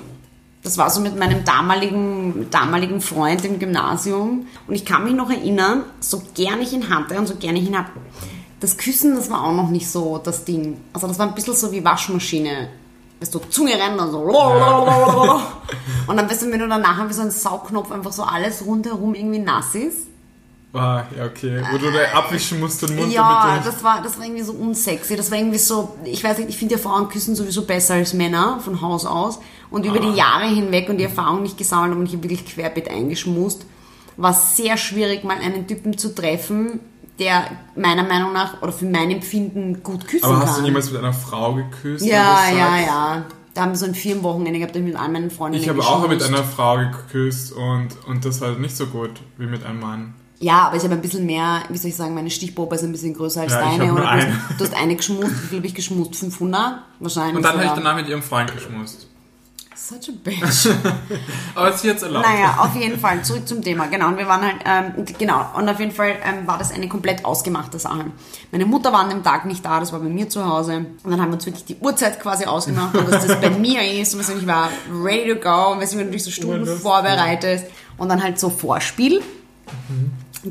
Das 0.67 0.79
war 0.79 0.91
so 0.91 1.01
mit 1.01 1.17
meinem 1.17 1.45
damaligen, 1.45 2.51
damaligen 2.51 3.01
Freund 3.01 3.45
im 3.45 3.61
Gymnasium. 3.61 4.49
Und 4.67 4.75
ich 4.75 4.85
kann 4.85 5.05
mich 5.05 5.15
noch 5.15 5.31
erinnern, 5.31 5.85
so 6.01 6.21
gern 6.35 6.61
ich 6.61 6.73
ihn 6.73 6.91
hatte 6.91 7.17
und 7.17 7.29
so 7.29 7.37
gern 7.37 7.55
ich 7.55 7.69
ihn 7.69 7.79
habe, 7.79 7.91
das 8.59 8.77
Küssen, 8.77 9.15
das 9.15 9.31
war 9.31 9.45
auch 9.45 9.53
noch 9.53 9.71
nicht 9.71 9.89
so 9.89 10.19
das 10.19 10.45
Ding. 10.45 10.81
Also 10.93 11.07
das 11.07 11.21
war 11.21 11.29
ein 11.29 11.37
bisschen 11.37 11.55
so 11.55 11.71
wie 11.71 11.85
Waschmaschine. 11.85 12.71
Weißt 13.21 13.33
du, 13.33 13.39
Zunge 13.49 13.75
rennen 13.75 14.01
und 14.01 14.11
so. 14.11 14.23
Und 16.09 16.17
dann 16.17 16.29
weißt 16.29 16.43
du, 16.43 16.51
wenn 16.51 16.59
du 16.59 16.67
dann 16.67 16.83
nachher 16.83 17.09
wie 17.09 17.13
so 17.13 17.23
ein 17.23 17.31
Saugnopf 17.31 17.93
einfach 17.93 18.11
so 18.11 18.25
alles 18.25 18.67
rundherum 18.67 19.15
irgendwie 19.15 19.39
nass 19.39 19.77
ist. 19.77 20.09
Ah, 20.77 21.07
ja, 21.17 21.25
okay. 21.25 21.63
Wo 21.71 21.79
du 21.79 21.91
da 21.91 22.19
abwischen 22.19 22.61
musst 22.61 22.83
den 22.83 22.97
Mund 22.97 23.13
Ja, 23.13 23.61
das 23.65 23.83
war, 23.83 24.03
das 24.03 24.19
war 24.19 24.25
irgendwie 24.25 24.43
so 24.43 24.53
unsexy. 24.53 25.17
Das 25.17 25.31
war 25.31 25.39
irgendwie 25.39 25.59
so, 25.59 25.97
ich 26.05 26.23
weiß 26.23 26.39
nicht, 26.39 26.51
ich 26.51 26.57
finde 26.57 26.75
ja 26.75 26.81
Frauen 26.81 27.09
küssen 27.09 27.35
sowieso 27.35 27.65
besser 27.65 27.95
als 27.95 28.13
Männer 28.13 28.61
von 28.61 28.81
Haus 28.81 29.07
aus. 29.07 29.41
Und 29.71 29.85
über 29.85 29.99
die 29.99 30.13
Jahre 30.13 30.47
hinweg 30.47 30.89
und 30.89 30.99
die 30.99 31.05
Erfahrung 31.05 31.43
nicht 31.43 31.59
gesammelt 31.59 31.97
und 31.97 32.07
ich 32.07 32.13
habe 32.13 32.23
wirklich 32.23 32.45
querbeet 32.45 32.89
eingeschmust, 32.89 33.67
war 34.17 34.31
es 34.31 34.57
sehr 34.57 34.77
schwierig, 34.77 35.25
mal 35.25 35.39
einen 35.39 35.67
Typen 35.67 35.99
zu 35.99 36.15
treffen, 36.15 36.81
der 37.19 37.45
meiner 37.75 38.05
Meinung 38.05 38.33
nach 38.33 38.63
oder 38.63 38.73
für 38.73 38.85
mein 38.85 39.11
Empfinden 39.11 39.83
gut 39.83 40.07
küssen 40.07 40.25
Aber 40.25 40.39
kann. 40.39 40.49
hast 40.49 40.61
du 40.61 40.65
jemals 40.65 40.91
mit 40.91 41.01
einer 41.01 41.13
Frau 41.13 41.55
geküsst? 41.55 42.05
ja, 42.05 42.49
ja, 42.51 42.79
ja. 42.79 43.25
Da 43.55 43.63
haben 43.63 43.71
wir 43.71 43.79
so 43.79 43.87
ein 43.87 43.95
Firmenwochenende 43.95 44.59
gehabt, 44.59 44.77
da 44.77 44.81
mit 44.81 44.97
all 44.97 45.09
meinen 45.09 45.31
Freundinnen 45.31 45.63
Ich 45.63 45.69
habe 45.71 45.81
auch 45.81 46.07
mit 46.07 46.23
einer 46.23 46.45
Frau 46.45 46.77
geküsst 46.77 47.53
und, 47.53 47.89
und 48.07 48.23
das 48.27 48.43
war 48.43 48.51
nicht 48.53 48.77
so 48.77 48.87
gut 48.87 49.23
wie 49.39 49.47
mit 49.47 49.65
einem 49.65 49.81
Mann. 49.81 50.15
Ja, 50.39 50.67
aber 50.67 50.77
ich 50.77 50.83
habe 50.85 50.95
ein 50.95 51.01
bisschen 51.01 51.25
mehr, 51.25 51.63
wie 51.71 51.79
soll 51.79 51.89
ich 51.91 51.97
sagen, 51.97 52.15
meine 52.15 52.31
Stichprobe 52.31 52.75
ist 52.75 52.85
ein 52.85 52.93
bisschen 52.93 53.15
größer 53.15 53.41
als 53.43 53.53
Ja, 53.53 53.61
deine. 53.61 53.93
oder 53.93 54.03
du, 54.03 54.09
hast, 54.11 54.27
du 54.59 54.65
hast 54.65 54.75
eine 54.75 54.95
geschmust, 54.97 55.31
wie 55.31 55.47
viel 55.49 55.59
habe 55.59 55.67
ich 55.67 55.75
geschmust? 55.75 56.17
500? 56.17 56.81
Wahrscheinlich. 57.01 57.37
Und 57.37 57.43
dann 57.43 57.53
habe 57.55 57.65
ich 57.65 57.71
danach 57.71 57.97
mit 57.97 58.09
ihrem 58.09 58.23
Freund 58.23 58.53
geschmust. 58.53 59.07
Such 59.75 60.09
a 60.09 60.13
bitch. 60.25 60.69
Aber 61.55 61.69
es 61.69 61.77
ist 61.77 61.85
jetzt 61.85 62.03
erlaubt. 62.03 62.27
naja, 62.27 62.57
auf 62.59 62.75
jeden 62.75 62.99
Fall, 62.99 63.23
zurück 63.23 63.47
zum 63.47 63.63
Thema. 63.63 63.87
Genau, 63.87 64.09
und 64.09 64.19
wir 64.19 64.27
waren 64.27 64.43
halt, 64.43 64.57
ähm, 64.65 65.05
genau, 65.17 65.47
und 65.55 65.69
auf 65.69 65.79
jeden 65.79 65.93
Fall 65.93 66.17
ähm, 66.25 66.47
war 66.47 66.59
das 66.59 66.73
eine 66.73 66.89
komplett 66.89 67.25
ausgemachte 67.25 67.79
Sache. 67.79 68.07
Meine 68.51 68.67
Mutter 68.67 68.93
war 68.93 69.01
an 69.01 69.11
dem 69.11 69.23
Tag 69.23 69.45
nicht 69.47 69.65
da, 69.65 69.79
das 69.79 69.93
war 69.93 70.01
bei 70.01 70.09
mir 70.09 70.29
zu 70.29 70.45
Hause. 70.45 70.87
Und 71.05 71.11
dann 71.11 71.21
haben 71.21 71.29
wir 71.29 71.35
uns 71.35 71.47
wirklich 71.47 71.65
die 71.67 71.77
Uhrzeit 71.81 72.19
quasi 72.21 72.47
ausgemacht, 72.47 72.95
dass 73.11 73.27
das 73.27 73.41
bei 73.41 73.51
mir 73.51 73.81
ist. 74.01 74.13
Und 74.15 74.21
ich 74.39 74.47
war 74.47 74.71
ready 75.05 75.33
to 75.33 75.41
go, 75.41 75.73
und 75.73 75.81
wir 75.81 75.87
sind 75.87 76.01
natürlich 76.01 76.25
so 76.25 76.31
Stunden 76.31 76.63
Urlustig. 76.63 76.81
vorbereitet. 76.83 77.65
Und 77.97 78.09
dann 78.09 78.23
halt 78.23 78.39
so 78.41 78.51
Vorspiel. 78.51 79.23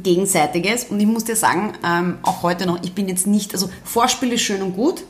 Gegenseitiges. 0.03 0.85
Und 0.85 0.99
ich 0.99 1.07
muss 1.07 1.23
dir 1.23 1.35
sagen, 1.35 1.73
ähm, 1.85 2.17
auch 2.21 2.43
heute 2.43 2.65
noch, 2.65 2.83
ich 2.83 2.93
bin 2.93 3.07
jetzt 3.07 3.27
nicht, 3.27 3.53
also 3.53 3.69
Vorspiel 3.83 4.33
ist 4.33 4.41
schön 4.41 4.61
und 4.61 4.75
gut, 4.75 5.03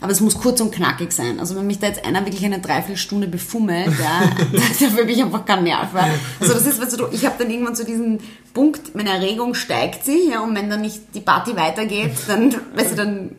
aber 0.00 0.12
es 0.12 0.20
muss 0.20 0.38
kurz 0.38 0.60
und 0.60 0.74
knackig 0.74 1.12
sein. 1.12 1.40
Also 1.40 1.56
wenn 1.56 1.66
mich 1.66 1.78
da 1.78 1.86
jetzt 1.86 2.04
einer 2.04 2.24
wirklich 2.24 2.44
eine 2.44 2.58
Dreiviertelstunde 2.58 3.26
befummelt, 3.26 3.92
ja, 3.98 4.30
dafür 4.52 5.04
bin 5.04 5.08
ich 5.08 5.22
einfach 5.22 5.44
kein 5.44 5.64
Nerv. 5.64 5.94
Ja. 5.94 6.08
Also 6.40 6.54
das 6.54 6.66
ist, 6.66 6.80
weißt 6.80 7.00
du, 7.00 7.06
ich 7.10 7.24
habe 7.24 7.36
dann 7.38 7.50
irgendwann 7.50 7.74
so 7.74 7.84
diesen 7.84 8.20
Punkt, 8.52 8.94
meine 8.94 9.10
Erregung 9.10 9.54
steigt 9.54 10.04
sie, 10.04 10.30
ja, 10.30 10.40
und 10.40 10.54
wenn 10.54 10.68
dann 10.68 10.82
nicht 10.82 11.00
die 11.14 11.20
Party 11.20 11.56
weitergeht, 11.56 12.12
dann, 12.28 12.54
weißt 12.74 12.92
du, 12.92 12.96
dann 12.96 13.36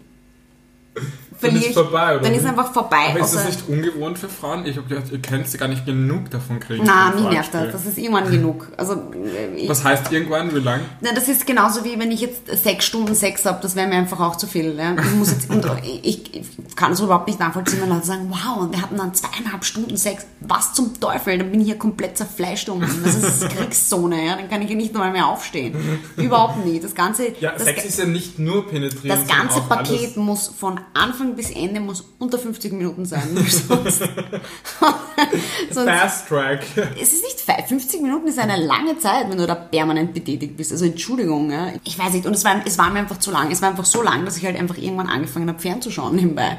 Dann 1.42 1.56
ist 1.56 1.68
ich, 1.68 1.74
vorbei, 1.74 2.16
oder 2.16 2.24
dann 2.24 2.34
ist 2.34 2.46
einfach 2.46 2.72
vorbei. 2.72 3.10
Aber 3.10 3.20
ist 3.20 3.36
das 3.36 3.46
nicht 3.46 3.68
ungewohnt 3.68 4.18
für 4.18 4.30
Frauen? 4.30 4.66
Ich 4.66 4.78
habe 4.78 4.88
gedacht, 4.88 5.12
ihr 5.12 5.22
könnt 5.22 5.46
gar 5.58 5.68
nicht 5.68 5.86
genug 5.86 6.30
davon 6.32 6.60
kriegen. 6.60 6.84
Na, 6.86 7.12
vom 7.12 7.24
mich 7.24 7.34
nervt 7.34 7.54
das. 7.54 7.72
Das 7.72 7.86
ist 7.86 7.98
irgendwann 7.98 8.30
genug. 8.30 8.68
Also, 8.78 8.94
äh, 8.94 9.68
Was 9.68 9.84
heißt 9.84 10.12
irgendwann? 10.12 10.54
Wie 10.56 10.60
lang? 10.60 10.82
na, 11.02 11.14
das 11.14 11.28
ist 11.28 11.46
genauso 11.46 11.84
wie 11.84 12.00
wenn 12.00 12.12
ich 12.12 12.22
jetzt 12.22 12.48
sechs 12.64 12.86
Stunden 12.86 13.16
Sex 13.16 13.46
habe. 13.46 13.60
Das 13.62 13.76
wäre 13.76 13.88
mir 13.88 13.96
einfach 13.96 14.20
auch 14.20 14.36
zu 14.36 14.48
viel. 14.48 14.76
Ja? 14.78 14.94
Ich, 14.94 15.12
muss 15.12 15.32
jetzt, 15.32 15.50
und 15.50 15.66
ich, 15.84 16.34
ich 16.34 16.76
kann 16.76 16.92
es 16.92 17.00
überhaupt 17.00 17.28
nicht 17.28 17.40
nachvollziehen, 17.40 17.82
wenn 17.82 17.90
Leute 17.90 18.06
sagen, 18.06 18.30
wow, 18.30 18.64
und 18.64 18.74
wir 18.74 18.82
hatten 18.82 18.98
dann 18.98 19.14
zweieinhalb 19.14 19.64
Stunden 19.66 19.98
Sex. 19.98 20.26
Was 20.42 20.74
zum 20.74 21.00
Teufel? 21.00 21.38
Dann 21.38 21.52
bin 21.52 21.62
ich 21.62 21.68
hier 21.68 21.78
komplett 21.78 22.18
zerfleischt 22.18 22.70
um. 22.70 22.82
Das 22.82 23.16
ist 23.16 23.50
Kriegszone. 23.50 24.26
Ja? 24.26 24.36
Dann 24.36 24.50
kann 24.50 24.62
ich 24.62 24.68
hier 24.68 24.78
nicht 24.78 24.94
mal 24.94 25.12
mehr 25.12 25.28
aufstehen. 25.28 25.76
überhaupt 26.18 26.66
nicht. 26.66 26.84
Das 26.84 26.96
Ganze... 26.96 27.34
Ja, 27.40 27.52
das, 27.52 27.64
Sex 27.64 27.86
ist 27.86 28.00
ja 28.00 28.06
nicht 28.06 28.40
nur 28.40 28.68
penetrieren. 28.68 29.18
das 29.18 29.28
ganze 29.28 29.62
Paket 29.62 30.18
muss 30.18 30.48
von 30.48 30.80
Anfang 30.94 31.25
bis 31.34 31.52
Ende 31.52 31.80
muss 31.80 32.04
unter 32.20 32.38
50 32.38 32.74
Minuten 32.74 33.06
sein. 33.06 33.24
Sonst, 33.36 34.00
sonst, 35.72 35.90
Fast 35.90 36.28
Track. 36.28 36.62
es 37.02 37.14
ist 37.14 37.24
nicht 37.24 37.40
fe- 37.42 37.64
50 37.68 38.02
Minuten 38.02 38.28
ist 38.28 38.40
eine 38.40 38.58
lange 38.64 38.98
Zeit, 39.00 39.30
wenn 39.30 39.38
du 39.38 39.48
da 39.48 39.56
permanent 39.56 40.14
betätigt 40.14 40.58
bist. 40.58 40.72
Also 40.72 40.86
Entschuldigung, 40.86 41.52
ja. 41.52 41.70
ich 41.84 41.98
weiß 41.98 42.14
nicht. 42.14 42.26
Und 42.26 42.34
es 42.34 42.44
war, 42.46 42.62
es 42.66 42.78
war 42.78 42.90
mir 42.92 43.00
einfach 43.00 43.18
zu 43.20 43.32
lang. 43.32 43.52
Es 43.52 43.62
war 43.62 43.70
einfach 43.70 43.86
so 43.86 44.02
lang, 44.02 44.26
dass 44.26 44.38
ich 44.38 44.46
halt 44.46 44.58
einfach 44.60 44.78
irgendwann 44.78 45.08
angefangen 45.08 45.50
habe, 45.50 45.60
fernzuschauen 45.60 46.16
nebenbei. 46.16 46.58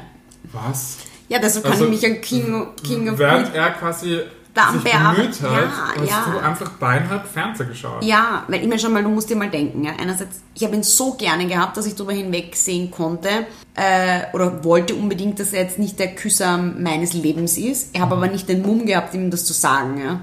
Was? 0.51 0.97
Ja, 1.29 1.39
deshalb 1.39 1.65
kann 1.65 1.73
Also, 1.73 1.85
ich 1.85 1.91
mich 1.91 2.05
an 2.05 2.21
King, 2.21 2.67
King 2.83 3.09
of 3.09 3.19
Während 3.19 3.53
er 3.53 3.71
quasi 3.71 4.19
am 4.65 4.81
Berg- 4.81 5.15
bemüht 5.15 5.41
hat, 5.41 5.51
Ja, 5.51 6.01
hast 6.01 6.09
ja. 6.09 6.31
du 6.31 6.39
einfach 6.45 6.69
beinhart 6.71 7.27
Fernseher 7.27 7.65
geschaut. 7.67 8.03
Ja, 8.03 8.43
weil 8.47 8.61
ich 8.61 8.67
mir 8.67 8.79
schon 8.79 8.93
mal, 8.93 9.03
du 9.03 9.09
musst 9.09 9.29
dir 9.29 9.35
mal 9.35 9.49
denken, 9.49 9.83
ja, 9.83 9.91
einerseits, 9.99 10.41
ich 10.55 10.63
habe 10.63 10.75
ihn 10.75 10.83
so 10.83 11.13
gerne 11.13 11.47
gehabt, 11.47 11.77
dass 11.77 11.85
ich 11.85 11.95
darüber 11.95 12.13
hinwegsehen 12.13 12.91
konnte 12.91 13.29
äh, 13.75 14.21
oder 14.33 14.63
wollte 14.63 14.95
unbedingt, 14.95 15.39
dass 15.39 15.53
er 15.53 15.63
jetzt 15.63 15.79
nicht 15.79 15.99
der 15.99 16.15
Küsser 16.15 16.57
meines 16.57 17.13
Lebens 17.13 17.57
ist. 17.57 17.89
Ich 17.93 18.01
habe 18.01 18.15
aber 18.15 18.27
nicht 18.27 18.47
den 18.49 18.61
Mumm 18.61 18.85
gehabt, 18.85 19.13
ihm 19.13 19.29
das 19.31 19.45
zu 19.45 19.53
sagen. 19.53 19.99
Ja. 20.01 20.19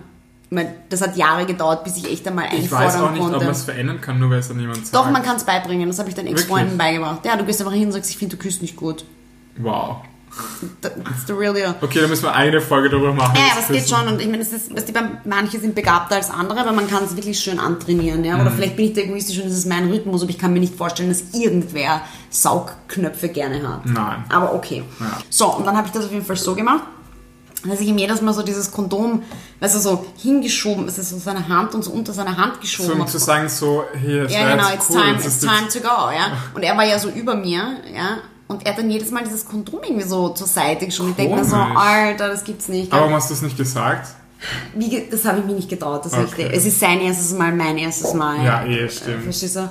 Ich 0.50 0.54
meine, 0.54 0.74
das 0.88 1.00
hat 1.00 1.16
Jahre 1.16 1.46
gedauert, 1.46 1.82
bis 1.84 1.96
ich 1.96 2.10
echt 2.10 2.28
einmal 2.28 2.46
Ich 2.52 2.60
einfordern 2.70 2.86
weiß 2.86 2.96
auch 2.96 3.10
nicht, 3.10 3.20
konnte. 3.20 3.36
ob 3.38 3.42
man 3.42 3.52
es 3.52 3.62
verändern 3.64 4.00
kann, 4.00 4.20
nur 4.20 4.30
weil 4.30 4.38
es 4.38 4.48
dann 4.48 4.56
niemand 4.58 4.86
sagt. 4.86 4.94
Doch, 4.94 5.10
man 5.10 5.22
kann 5.22 5.36
es 5.36 5.44
beibringen. 5.44 5.88
Das 5.88 5.98
habe 5.98 6.08
ich 6.10 6.14
dann 6.14 6.26
Ex-Freunden 6.28 6.76
beigebracht. 6.78 7.24
Ja, 7.24 7.36
du 7.36 7.44
gehst 7.44 7.60
einfach 7.60 7.72
hin 7.72 7.86
und 7.86 7.92
sagst, 7.92 8.10
ich 8.10 8.18
finde, 8.18 8.36
du 8.36 8.42
küsst 8.42 8.62
nicht 8.62 8.76
gut. 8.76 9.04
Wow. 9.58 9.96
That's 10.80 11.26
the 11.26 11.32
real 11.32 11.52
deal. 11.54 11.74
Okay, 11.80 12.00
dann 12.00 12.10
müssen 12.10 12.24
wir 12.24 12.34
eine 12.34 12.60
Folge 12.60 12.88
darüber 12.90 13.12
machen. 13.12 13.34
Ja, 13.36 13.42
ja, 13.42 13.48
das 13.56 13.64
aber 13.66 13.76
es 13.78 13.86
geht 13.86 13.96
schon. 13.96 14.08
Und 14.08 14.20
ich 14.20 14.26
meine, 14.28 14.42
es 14.42 14.52
ist, 14.52 14.74
weißt 14.74 14.88
du, 14.88 14.92
bei- 14.92 15.02
manche 15.24 15.60
sind 15.60 15.74
begabter 15.74 16.16
als 16.16 16.30
andere, 16.30 16.60
aber 16.60 16.72
man 16.72 16.88
kann 16.88 17.04
es 17.04 17.14
wirklich 17.16 17.38
schön 17.38 17.58
antrainieren. 17.58 18.24
Ja? 18.24 18.34
Oder 18.40 18.50
Mhm. 18.50 18.54
vielleicht 18.56 18.76
bin 18.76 18.86
ich 18.86 18.92
da 18.94 19.02
egoistisch 19.02 19.38
und 19.38 19.46
das 19.46 19.52
ist 19.56 19.66
mein 19.66 19.88
Rhythmus, 19.90 20.22
aber 20.22 20.30
ich 20.30 20.38
kann 20.38 20.52
mir 20.52 20.60
nicht 20.60 20.74
vorstellen, 20.76 21.08
dass 21.10 21.22
irgendwer 21.38 22.00
Saugknöpfe 22.30 23.28
gerne 23.28 23.66
hat. 23.68 23.86
Nein. 23.86 24.24
Aber 24.28 24.54
okay. 24.54 24.84
Ja. 25.00 25.18
So, 25.30 25.54
und 25.54 25.66
dann 25.66 25.76
habe 25.76 25.86
ich 25.86 25.92
das 25.92 26.04
auf 26.06 26.12
jeden 26.12 26.24
Fall 26.24 26.36
so 26.36 26.54
gemacht, 26.54 26.82
dass 27.66 27.80
ich 27.80 27.88
ihm 27.88 27.96
jedes 27.96 28.20
Mal 28.20 28.34
so 28.34 28.42
dieses 28.42 28.70
Kondom, 28.70 29.22
weißt 29.60 29.74
du, 29.76 29.78
so 29.78 30.06
hingeschoben, 30.18 30.86
es 30.86 30.98
ist 30.98 31.10
so 31.10 31.18
seine 31.18 31.48
Hand 31.48 31.74
und 31.74 31.82
so 31.82 31.92
unter 31.92 32.12
seine 32.12 32.36
Hand 32.36 32.54
So, 32.56 32.60
geschoben. 32.60 32.92
um 32.92 32.98
habe. 33.00 33.10
zu 33.10 33.18
sagen, 33.18 33.48
so, 33.48 33.84
hier, 34.00 34.26
Ja, 34.28 34.50
genau, 34.54 34.68
it's 34.74 34.90
cool, 34.90 35.00
time, 35.00 35.16
it's 35.18 35.38
time 35.38 35.68
to 35.72 35.80
go, 35.80 36.10
ja. 36.10 36.36
Und 36.54 36.62
er 36.62 36.76
war 36.76 36.84
ja 36.84 36.98
so 36.98 37.08
über 37.08 37.34
mir, 37.34 37.62
ja. 37.94 38.18
Und 38.54 38.64
er 38.64 38.73
hat 38.73 38.78
dann 38.78 38.88
jedes 38.88 39.11
Mal 39.11 39.25
dieses 39.25 39.44
Kondom 39.44 39.80
irgendwie 39.82 40.06
so 40.06 40.28
zur 40.28 40.46
Seite 40.46 40.87
geschoben. 40.87 41.11
Ich 41.11 41.16
denke 41.16 41.34
mir 41.34 41.44
so. 41.44 41.56
Alter, 41.56 42.28
das 42.28 42.44
gibt's 42.44 42.68
nicht. 42.68 42.92
Aber 42.92 43.02
warum 43.02 43.14
hast 43.14 43.30
du 43.30 43.34
es 43.34 43.42
nicht 43.42 43.56
gesagt? 43.56 44.08
Wie, 44.75 45.08
das 45.11 45.25
habe 45.25 45.40
ich 45.40 45.44
mir 45.44 45.54
nicht 45.54 45.68
getraut. 45.68 46.04
Das 46.04 46.12
Okay. 46.12 46.50
Es 46.52 46.64
ist 46.64 46.78
sein 46.78 47.00
erstes 47.00 47.32
Mal, 47.37 47.52
mein 47.52 47.78
erstes 47.78 48.14
Mal. 48.14 48.44
Ja, 48.44 48.64
eh, 48.64 48.88
stimmt. 48.88 49.25
Verstehst 49.25 49.56
du? 49.56 49.68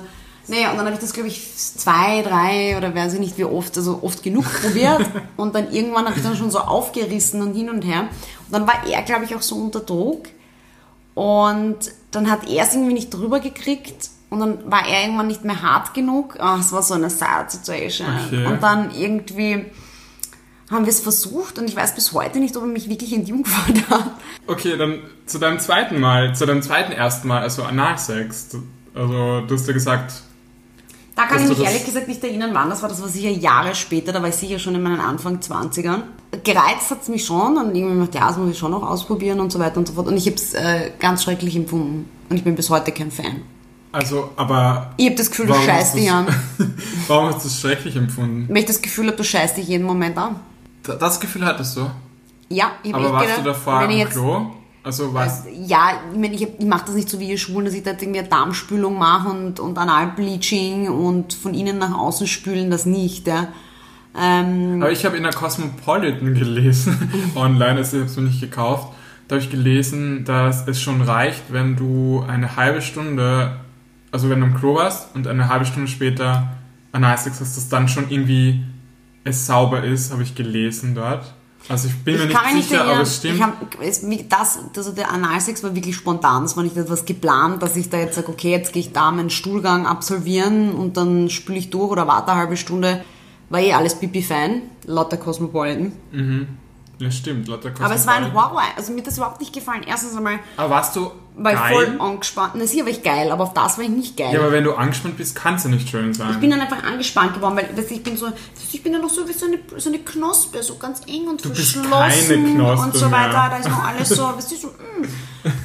Naja, 0.48 0.72
und 0.72 0.76
dann 0.76 0.84
habe 0.84 0.96
ich 0.96 1.00
das, 1.00 1.14
glaube 1.14 1.28
ich, 1.28 1.56
zwei, 1.56 2.20
drei 2.20 2.76
oder 2.76 2.94
weiß 2.94 3.14
ich 3.14 3.20
nicht 3.20 3.38
wie 3.38 3.44
oft, 3.44 3.78
also 3.78 4.00
oft 4.02 4.22
genug 4.22 4.44
probiert. 4.60 5.08
und 5.38 5.54
dann 5.54 5.72
irgendwann 5.72 6.04
habe 6.04 6.18
ich 6.18 6.22
dann 6.22 6.36
schon 6.36 6.50
so 6.50 6.58
aufgerissen 6.58 7.40
und 7.40 7.54
hin 7.54 7.70
und 7.70 7.82
her. 7.82 8.08
Und 8.46 8.52
dann 8.52 8.66
war 8.66 8.86
er, 8.86 9.00
glaube 9.02 9.24
ich, 9.24 9.34
auch 9.34 9.40
so 9.40 9.56
unter 9.56 9.80
Druck. 9.80 10.26
Und 11.14 11.78
dann 12.10 12.30
hat 12.30 12.46
er 12.46 12.64
es 12.64 12.74
irgendwie 12.74 12.92
nicht 12.92 13.08
drüber 13.08 13.40
gekriegt. 13.40 14.10
Und 14.34 14.40
dann 14.40 14.70
war 14.70 14.86
er 14.86 15.02
irgendwann 15.02 15.26
nicht 15.26 15.44
mehr 15.44 15.62
hart 15.62 15.94
genug. 15.94 16.36
Ah, 16.38 16.58
es 16.60 16.72
war 16.72 16.82
so 16.82 16.94
eine 16.94 17.10
sad 17.10 17.50
Situation. 17.50 18.08
Okay. 18.26 18.46
Und 18.46 18.62
dann 18.62 18.90
irgendwie 18.90 19.66
haben 20.70 20.84
wir 20.84 20.90
es 20.90 21.00
versucht 21.00 21.58
und 21.58 21.68
ich 21.68 21.76
weiß 21.76 21.94
bis 21.94 22.12
heute 22.12 22.38
nicht, 22.38 22.56
ob 22.56 22.62
er 22.62 22.68
mich 22.68 22.88
wirklich 22.88 23.12
entjungfert 23.12 23.88
hat. 23.90 24.10
Okay, 24.46 24.76
dann 24.76 24.98
zu 25.26 25.38
deinem 25.38 25.58
zweiten 25.60 26.00
Mal, 26.00 26.34
zu 26.34 26.46
deinem 26.46 26.62
zweiten 26.62 26.92
ersten 26.92 27.28
Mal, 27.28 27.42
also 27.42 27.62
Analsex. 27.62 28.56
Also, 28.94 29.40
du 29.40 29.54
hast 29.54 29.66
ja 29.66 29.72
gesagt, 29.72 30.12
Da 31.16 31.26
kann 31.26 31.42
ich 31.42 31.48
mich 31.48 31.66
ehrlich 31.66 31.84
gesagt 31.84 32.08
nicht 32.08 32.22
erinnern, 32.24 32.50
wann 32.52 32.70
das 32.70 32.82
war. 32.82 32.88
Das 32.88 33.00
war 33.02 33.08
sicher 33.08 33.30
Jahre 33.30 33.74
später, 33.74 34.12
da 34.12 34.22
war 34.22 34.28
ich 34.28 34.34
sicher 34.36 34.58
schon 34.58 34.74
in 34.74 34.82
meinen 34.82 35.00
Anfang 35.00 35.38
20ern. 35.38 36.02
Gereizt 36.42 36.90
hat 36.90 37.02
es 37.02 37.08
mich 37.08 37.24
schon 37.24 37.56
und 37.56 37.74
irgendwie 37.74 37.94
gedacht, 37.94 38.14
ja, 38.14 38.28
das 38.28 38.36
muss 38.38 38.50
ich 38.50 38.58
schon 38.58 38.70
noch 38.72 38.82
ausprobieren 38.82 39.40
und 39.40 39.52
so 39.52 39.58
weiter 39.58 39.78
und 39.78 39.86
so 39.86 39.94
fort. 39.94 40.08
Und 40.08 40.16
ich 40.16 40.26
habe 40.26 40.36
es 40.36 40.54
äh, 40.54 40.90
ganz 40.98 41.22
schrecklich 41.22 41.54
empfunden. 41.56 42.08
Und 42.28 42.36
ich 42.36 42.44
bin 42.44 42.56
bis 42.56 42.70
heute 42.70 42.90
kein 42.90 43.10
Fan. 43.10 43.42
Also, 43.94 44.32
aber. 44.36 44.92
Ich 44.96 45.06
habe 45.06 45.16
das 45.16 45.30
Gefühl, 45.30 45.46
du 45.46 45.54
scheißt 45.54 45.94
dich 45.96 46.10
an. 46.10 46.26
warum 47.08 47.32
hast 47.32 47.44
du 47.44 47.48
es 47.48 47.60
schrecklich 47.60 47.96
empfunden? 47.96 48.46
Wenn 48.48 48.56
ich 48.56 48.66
das 48.66 48.82
Gefühl 48.82 49.06
habe, 49.06 49.16
du 49.16 49.24
scheißt 49.24 49.56
dich 49.56 49.68
jeden 49.68 49.84
Moment 49.86 50.18
an. 50.18 50.36
Da- 50.82 50.96
Das 50.96 51.18
Gefühl 51.20 51.44
hattest 51.46 51.76
du? 51.76 51.90
Ja, 52.50 52.72
ich 52.82 52.92
habe 52.92 53.04
Aber 53.04 53.14
warst 53.14 53.26
gedacht, 53.26 53.40
du 53.40 53.44
davor 53.44 53.72
am 53.74 53.90
jetzt, 53.90 54.12
Klo? 54.12 54.46
Also, 54.82 55.14
was? 55.14 55.44
Ja, 55.66 55.92
ich 56.12 56.18
meine, 56.18 56.34
ich, 56.34 56.42
hab- 56.42 56.58
ich 56.60 56.66
mache 56.66 56.84
das 56.86 56.94
nicht 56.94 57.08
so 57.08 57.18
wie 57.18 57.30
ihr 57.30 57.38
Schwulen, 57.38 57.64
dass 57.64 57.74
ich 57.74 57.82
da 57.82 57.92
irgendwie 57.92 58.18
eine 58.18 58.28
Darmspülung 58.28 58.98
mache 58.98 59.28
und, 59.30 59.58
und 59.60 59.78
Analbleaching 59.78 60.88
und 60.88 61.32
von 61.32 61.54
innen 61.54 61.78
nach 61.78 61.96
außen 61.96 62.26
spülen, 62.26 62.70
das 62.70 62.84
nicht. 62.84 63.26
Ja. 63.26 63.48
Ähm, 64.20 64.80
Aber 64.82 64.92
ich 64.92 65.04
habe 65.06 65.16
in 65.16 65.22
der 65.22 65.32
Cosmopolitan 65.32 66.34
gelesen, 66.34 67.10
online, 67.34 67.76
also 67.78 67.96
ich 67.96 68.02
habe 68.02 68.10
es 68.10 68.16
mir 68.16 68.24
nicht 68.24 68.40
gekauft. 68.40 68.88
Da 69.26 69.36
habe 69.36 69.44
ich 69.44 69.50
gelesen, 69.50 70.24
dass 70.26 70.68
es 70.68 70.80
schon 70.82 71.00
reicht, 71.00 71.44
wenn 71.50 71.76
du 71.76 72.22
eine 72.28 72.56
halbe 72.56 72.82
Stunde, 72.82 73.56
also 74.14 74.30
wenn 74.30 74.40
du 74.40 74.46
im 74.46 74.54
Klo 74.54 74.76
warst 74.76 75.08
und 75.16 75.26
eine 75.26 75.48
halbe 75.48 75.66
Stunde 75.66 75.88
später 75.88 76.52
Analsex 76.92 77.40
hast, 77.40 77.56
dass 77.56 77.68
dann 77.68 77.88
schon 77.88 78.08
irgendwie 78.10 78.62
es 79.24 79.44
sauber 79.44 79.82
ist, 79.82 80.12
habe 80.12 80.22
ich 80.22 80.36
gelesen 80.36 80.94
dort. 80.94 81.34
Also 81.68 81.88
ich 81.88 81.96
bin 82.04 82.18
mir 82.18 82.26
Ich 82.26 82.28
mich 82.28 82.54
nicht 82.54 82.68
sicher, 82.68 82.84
aber 82.84 83.00
es 83.00 83.16
stimmt. 83.16 83.34
Ich 83.34 83.42
hab, 83.42 83.82
es, 83.82 84.02
das, 84.28 84.58
also 84.76 84.92
der 84.92 85.10
Analsex 85.10 85.64
war 85.64 85.74
wirklich 85.74 85.96
spontan. 85.96 86.44
Das 86.44 86.56
war 86.56 86.62
nicht 86.62 86.76
etwas 86.76 87.04
geplant, 87.06 87.60
dass 87.60 87.74
ich 87.74 87.90
da 87.90 87.96
jetzt 87.96 88.14
sage, 88.14 88.28
okay, 88.28 88.52
jetzt 88.52 88.72
gehe 88.72 88.82
ich 88.82 88.92
da 88.92 89.10
meinen 89.10 89.30
Stuhlgang 89.30 89.84
absolvieren 89.84 90.70
und 90.72 90.96
dann 90.96 91.28
spüle 91.28 91.58
ich 91.58 91.70
durch 91.70 91.90
oder 91.90 92.06
warte 92.06 92.30
eine 92.30 92.40
halbe 92.42 92.56
Stunde. 92.56 93.02
War 93.50 93.58
eh 93.58 93.72
alles 93.72 93.96
pipi 93.96 94.22
fein, 94.22 94.62
lauter 94.86 95.16
Cosmopolitan. 95.16 95.90
ja, 97.00 97.10
stimmt, 97.10 97.48
lauter 97.48 97.72
Aber 97.80 97.94
es 97.94 98.06
war 98.06 98.14
ein 98.14 98.24
Cosmopolitan. 98.24 98.52
Horror. 98.52 98.76
Also 98.76 98.92
mir 98.92 98.98
hat 98.98 99.08
das 99.08 99.16
überhaupt 99.16 99.40
nicht 99.40 99.52
gefallen. 99.52 99.82
Erstens 99.84 100.16
einmal 100.16 100.38
Aber 100.56 100.70
warst 100.70 100.94
du 100.94 101.10
war 101.36 101.52
ich 101.52 101.58
geil? 101.58 101.72
voll 101.72 102.00
angespannt. 102.00 102.52
Na 102.56 102.66
sicher 102.66 102.84
war 102.84 102.90
ich 102.90 103.02
geil, 103.02 103.30
aber 103.30 103.44
auf 103.44 103.54
das 103.54 103.76
war 103.76 103.84
ich 103.84 103.90
nicht 103.90 104.16
geil. 104.16 104.32
Ja, 104.32 104.40
aber 104.40 104.52
wenn 104.52 104.64
du 104.64 104.74
angespannt 104.74 105.16
bist, 105.16 105.34
kann 105.34 105.56
es 105.56 105.64
ja 105.64 105.70
nicht 105.70 105.88
schön 105.88 106.14
sein. 106.14 106.30
Ich 106.30 106.38
bin 106.38 106.50
dann 106.50 106.60
einfach 106.60 106.82
angespannt 106.84 107.34
geworden, 107.34 107.56
weil 107.56 107.76
weißt 107.76 107.90
du, 107.90 107.94
ich 107.94 108.02
bin 108.02 108.16
so, 108.16 108.28
ich 108.72 108.82
bin 108.82 108.92
dann 108.92 109.02
noch 109.02 109.10
so 109.10 109.28
wie 109.28 109.32
so 109.32 109.46
eine, 109.46 109.58
so 109.76 109.88
eine 109.88 109.98
Knospe, 109.98 110.62
so 110.62 110.76
ganz 110.76 111.00
eng 111.06 111.26
und 111.26 111.42
bist 111.42 111.54
verschlossen 111.54 112.60
und 112.60 112.94
so 112.94 113.10
weiter. 113.10 113.28
mehr. 113.28 113.50
Da 113.50 113.56
ist 113.56 113.68
noch 113.68 113.84
alles 113.84 114.08
so, 114.08 114.22
weißt 114.22 114.52
du, 114.52 114.56
so, 114.56 114.68
mm. 114.68 115.06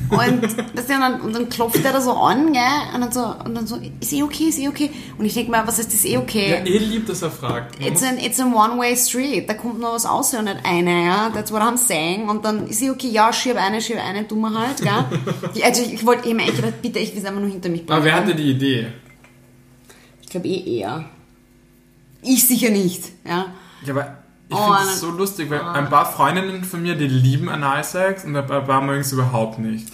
Und, 0.09 0.41
weißt 0.41 0.89
du, 0.89 0.93
und, 0.93 1.01
dann, 1.01 1.21
und 1.21 1.35
dann 1.35 1.49
klopft 1.49 1.83
der 1.83 1.93
da 1.93 2.01
so 2.01 2.11
an, 2.11 2.51
gell, 2.51 2.61
und 2.93 3.01
dann 3.01 3.11
so, 3.11 3.33
und 3.45 3.55
dann 3.55 3.65
so, 3.65 3.79
ist 3.99 4.11
eh 4.11 4.23
okay, 4.23 4.45
ist 4.45 4.59
eh 4.59 4.67
okay. 4.67 4.91
Und 5.17 5.25
ich 5.25 5.33
denke 5.33 5.51
mir, 5.51 5.65
was 5.65 5.77
heißt, 5.77 5.93
ist 5.93 6.05
eh 6.05 6.13
ja, 6.13 6.19
okay? 6.19 6.61
eh 6.65 6.77
lieb, 6.79 7.07
dass 7.07 7.21
er 7.21 7.31
fragt. 7.31 7.79
It's 7.79 8.03
an, 8.03 8.17
it's 8.17 8.39
a 8.39 8.45
one-way 8.45 8.95
street. 8.97 9.47
Da 9.47 9.53
kommt 9.53 9.79
noch 9.79 9.93
was 9.93 10.05
aus 10.05 10.33
und 10.33 10.45
nicht 10.45 10.57
eine, 10.63 11.05
ja. 11.05 11.29
That's 11.29 11.51
what 11.51 11.61
I'm 11.61 11.77
saying. 11.77 12.27
Und 12.27 12.43
dann 12.43 12.67
ist 12.67 12.81
eh 12.81 12.89
okay, 12.89 13.09
ja, 13.09 13.31
schieb 13.31 13.55
eine, 13.55 13.81
schieb 13.81 13.97
eine, 13.97 14.27
tun 14.27 14.41
wir 14.41 14.53
halt, 14.53 14.81
gell. 14.81 15.05
Also 15.63 15.81
ich, 15.83 15.93
ich 15.93 16.05
wollte, 16.05 16.23
ich 16.25 16.29
hab 16.31 16.37
mir 16.37 16.43
echt 16.43 16.55
gedacht, 16.55 16.81
bitte, 16.81 16.99
ich 16.99 17.11
will 17.13 17.19
es 17.19 17.25
einfach 17.25 17.41
nur 17.41 17.49
hinter 17.49 17.69
mich 17.69 17.85
bringen. 17.85 17.95
aber 17.97 18.05
wer 18.05 18.15
hatte 18.15 18.35
die 18.35 18.51
Idee? 18.51 18.87
Ich 20.21 20.29
glaube 20.29 20.47
eh 20.47 20.79
er. 20.81 21.05
Ich 22.21 22.45
sicher 22.47 22.69
nicht, 22.69 23.03
ja. 23.25 23.45
Ja, 23.85 23.93
aber 23.93 24.17
ich 24.49 24.55
Oh, 24.55 24.73
finde 24.73 24.91
es 24.91 24.99
so 24.99 25.11
lustig, 25.11 25.49
weil 25.49 25.61
ein 25.61 25.89
paar 25.89 26.05
Freundinnen 26.11 26.63
von 26.63 26.81
mir, 26.81 26.95
die 26.95 27.07
lieben 27.07 27.49
Analsex 27.49 28.25
und 28.25 28.35
ein 28.35 28.45
paar 28.45 28.81
mögen 28.81 29.01
es 29.01 29.11
überhaupt 29.11 29.59
nicht. 29.59 29.87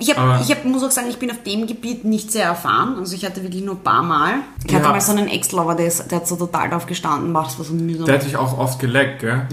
Ich, 0.00 0.16
hab, 0.16 0.40
ich 0.40 0.50
hab, 0.50 0.64
muss 0.64 0.84
auch 0.84 0.90
sagen, 0.92 1.08
ich 1.10 1.18
bin 1.18 1.28
auf 1.30 1.42
dem 1.42 1.66
Gebiet 1.66 2.04
nicht 2.04 2.30
sehr 2.30 2.44
erfahren. 2.44 2.96
Also 2.98 3.16
ich 3.16 3.24
hatte 3.24 3.42
wirklich 3.42 3.64
nur 3.64 3.74
ein 3.74 3.82
paar 3.82 4.02
Mal. 4.04 4.34
Ich 4.64 4.72
hatte 4.72 4.84
Ja. 4.84 4.90
mal 4.92 5.00
so 5.00 5.10
einen 5.12 5.26
Ex-Lover, 5.26 5.74
der, 5.74 5.86
ist- 5.88 6.08
der 6.10 6.18
hat 6.20 6.28
so 6.28 6.36
total 6.36 6.70
drauf 6.70 6.86
gestanden. 6.86 7.32
Boah, 7.32 7.42
das 7.42 7.58
war 7.58 7.64
so 7.64 7.74
mühsam. 7.74 8.06
Der 8.06 8.14
hat 8.14 8.24
dich 8.24 8.36
auch 8.36 8.56
oft 8.56 8.78
geleckt, 8.78 9.20
gell? 9.20 9.46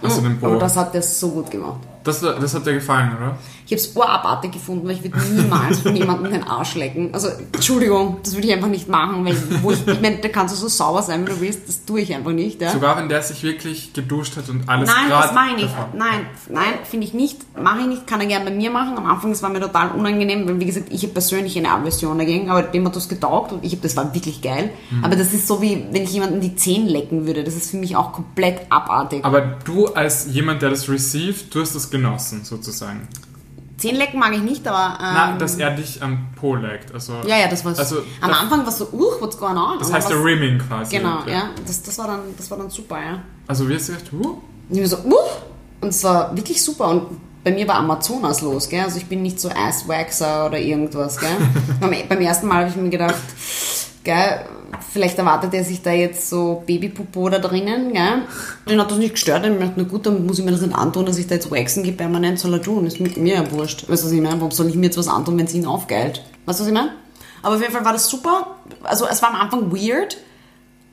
Also 0.00 0.20
den 0.20 0.38
Po. 0.38 0.46
Mhm. 0.46 0.52
Aber 0.52 0.60
das 0.60 0.76
hat 0.76 0.94
der 0.94 1.02
so 1.02 1.30
gut 1.30 1.50
gemacht. 1.50 1.80
Das, 2.04 2.20
das 2.20 2.54
hat 2.54 2.64
dir 2.66 2.74
gefallen, 2.74 3.16
oder? 3.16 3.36
Ich 3.70 3.76
habe 3.76 3.82
es 3.88 3.96
urabartig 3.96 4.50
gefunden, 4.50 4.88
weil 4.88 4.96
ich 4.96 5.04
würde 5.04 5.16
niemals 5.32 5.78
von 5.82 5.94
jemandem 5.94 6.32
den 6.32 6.42
Arsch 6.42 6.74
lecken. 6.74 7.10
Also, 7.12 7.28
Entschuldigung, 7.52 8.16
das 8.24 8.34
würde 8.34 8.48
ich 8.48 8.52
einfach 8.52 8.66
nicht 8.66 8.88
machen, 8.88 9.24
weil 9.24 9.36
wo 9.62 9.70
ich, 9.70 9.86
ich 9.86 10.00
meine, 10.00 10.16
da 10.16 10.28
kannst 10.28 10.56
du 10.56 10.58
so 10.58 10.66
sauber 10.66 11.02
sein, 11.02 11.24
wie 11.24 11.30
du 11.30 11.40
willst, 11.40 11.68
das 11.68 11.84
tue 11.84 12.00
ich 12.00 12.12
einfach 12.12 12.32
nicht. 12.32 12.60
Ja? 12.60 12.72
Sogar 12.72 12.96
wenn 12.96 13.08
der 13.08 13.22
sich 13.22 13.44
wirklich 13.44 13.92
geduscht 13.92 14.36
hat 14.36 14.48
und 14.48 14.68
alles 14.68 14.88
Nein, 14.88 15.08
das 15.08 15.32
mache 15.32 15.50
ich 15.50 15.56
nicht. 15.62 15.68
davor. 15.68 15.88
Nein, 15.94 16.26
nein, 16.48 16.80
finde 16.82 17.06
ich 17.06 17.14
nicht. 17.14 17.38
Mache 17.56 17.82
ich 17.82 17.86
nicht, 17.86 18.08
kann 18.08 18.20
er 18.20 18.26
gerne 18.26 18.46
bei 18.46 18.50
mir 18.50 18.72
machen. 18.72 18.98
Am 18.98 19.06
Anfang, 19.06 19.30
das 19.30 19.40
war 19.40 19.50
mir 19.50 19.60
total 19.60 19.92
unangenehm, 19.92 20.48
weil 20.48 20.58
wie 20.58 20.66
gesagt, 20.66 20.88
ich 20.90 21.04
habe 21.04 21.12
persönlich 21.12 21.56
eine 21.56 21.70
Aversion 21.70 22.18
dagegen, 22.18 22.50
aber 22.50 22.64
dem 22.64 22.84
hat 22.86 22.96
das 22.96 23.08
getaugt 23.08 23.52
und 23.52 23.64
ich 23.64 23.70
habe, 23.70 23.82
das 23.82 23.94
war 23.94 24.12
wirklich 24.12 24.42
geil. 24.42 24.70
Mhm. 24.90 25.04
Aber 25.04 25.14
das 25.14 25.32
ist 25.32 25.46
so 25.46 25.62
wie, 25.62 25.86
wenn 25.92 26.02
ich 26.02 26.12
jemanden 26.12 26.40
die 26.40 26.56
Zähne 26.56 26.90
lecken 26.90 27.24
würde. 27.24 27.44
Das 27.44 27.54
ist 27.54 27.70
für 27.70 27.76
mich 27.76 27.94
auch 27.94 28.10
komplett 28.10 28.62
abartig. 28.68 29.24
Aber 29.24 29.40
du 29.40 29.86
als 29.86 30.26
jemand, 30.32 30.60
der 30.60 30.70
das 30.70 30.88
received, 30.88 31.54
du 31.54 31.60
hast 31.60 31.76
das 31.76 31.88
genossen, 31.88 32.40
sozusagen. 32.42 33.06
Zähne 33.80 33.98
lecken 33.98 34.20
mag 34.20 34.34
ich 34.34 34.42
nicht, 34.42 34.66
aber. 34.68 34.98
Ähm, 35.02 35.14
Na, 35.14 35.36
dass 35.38 35.56
er 35.56 35.70
dich 35.70 36.02
am 36.02 36.28
Po 36.38 36.54
leckt. 36.54 36.92
Also, 36.92 37.14
ja, 37.26 37.38
ja, 37.38 37.48
das 37.48 37.64
war 37.64 37.76
Also, 37.78 37.98
Am 38.20 38.28
das- 38.28 38.38
Anfang 38.40 38.60
war 38.60 38.68
es 38.68 38.78
so, 38.78 38.84
uh, 38.92 39.20
what's 39.20 39.38
going 39.38 39.56
on? 39.56 39.78
Das 39.78 39.90
heißt 39.90 40.10
der 40.10 40.22
Rimming 40.22 40.58
quasi. 40.58 40.98
Genau, 40.98 41.20
ja. 41.26 41.50
Das, 41.66 41.82
das, 41.82 41.98
war 41.98 42.06
dann, 42.06 42.20
das 42.36 42.50
war 42.50 42.58
dann 42.58 42.68
super, 42.68 42.98
ja. 43.00 43.22
Also 43.48 43.66
wie 43.68 43.74
hast 43.74 43.88
du 43.88 43.92
gesagt, 43.94 44.12
uh? 44.12 44.28
Und 44.28 44.42
ich 44.70 44.80
mir 44.80 44.86
so, 44.86 44.98
uh, 44.98 45.14
und 45.80 45.88
es 45.88 46.04
war 46.04 46.36
wirklich 46.36 46.62
super. 46.62 46.88
Und 46.88 47.06
bei 47.42 47.52
mir 47.52 47.66
war 47.66 47.76
Amazonas 47.76 48.42
los, 48.42 48.68
gell? 48.68 48.84
Also 48.84 48.98
ich 48.98 49.06
bin 49.06 49.22
nicht 49.22 49.40
so 49.40 49.48
Asswaxer 49.48 50.46
oder 50.46 50.58
irgendwas, 50.58 51.18
gell? 51.18 51.30
beim 52.08 52.20
ersten 52.20 52.46
Mal 52.48 52.58
habe 52.58 52.68
ich 52.68 52.76
mir 52.76 52.90
gedacht, 52.90 53.14
gell, 54.04 54.44
vielleicht 54.92 55.18
erwartet 55.18 55.54
er 55.54 55.64
sich 55.64 55.82
da 55.82 55.92
jetzt 55.92 56.28
so 56.28 56.62
Babypopo 56.66 57.28
da 57.28 57.38
drinnen, 57.38 57.92
gell? 57.92 58.22
Den 58.68 58.80
hat 58.80 58.90
das 58.90 58.98
nicht 58.98 59.14
gestört. 59.14 59.44
Ich 59.44 59.58
dachte, 59.58 59.72
na 59.76 59.82
gut, 59.84 60.06
dann 60.06 60.26
muss 60.26 60.38
ich 60.38 60.44
mir 60.44 60.52
das 60.52 60.60
nicht 60.60 60.74
antun, 60.74 61.06
dass 61.06 61.18
ich 61.18 61.26
da 61.26 61.34
jetzt 61.34 61.50
waxen 61.50 61.82
gehe 61.82 61.92
permanent, 61.92 62.38
soll 62.38 62.54
er 62.54 62.62
tun. 62.62 62.86
Ist 62.86 63.00
mit 63.00 63.16
mir 63.16 63.34
ja 63.34 63.50
wurscht. 63.50 63.88
Weißt 63.88 64.02
du, 64.02 64.06
was 64.06 64.12
ich 64.12 64.20
meine? 64.20 64.40
Warum 64.40 64.50
soll 64.50 64.68
ich 64.68 64.74
mir 64.74 64.86
jetzt 64.86 64.98
was 64.98 65.08
antun, 65.08 65.38
wenn 65.38 65.46
es 65.46 65.54
ihn 65.54 65.66
aufgeilt? 65.66 66.22
Weißt 66.46 66.60
du, 66.60 66.64
was 66.64 66.68
ich 66.68 66.74
meine? 66.74 66.92
Aber 67.42 67.54
auf 67.54 67.60
jeden 67.60 67.72
Fall 67.72 67.84
war 67.84 67.92
das 67.92 68.08
super. 68.08 68.56
Also 68.82 69.06
es 69.06 69.22
war 69.22 69.30
am 69.30 69.40
Anfang 69.40 69.72
weird. 69.72 70.16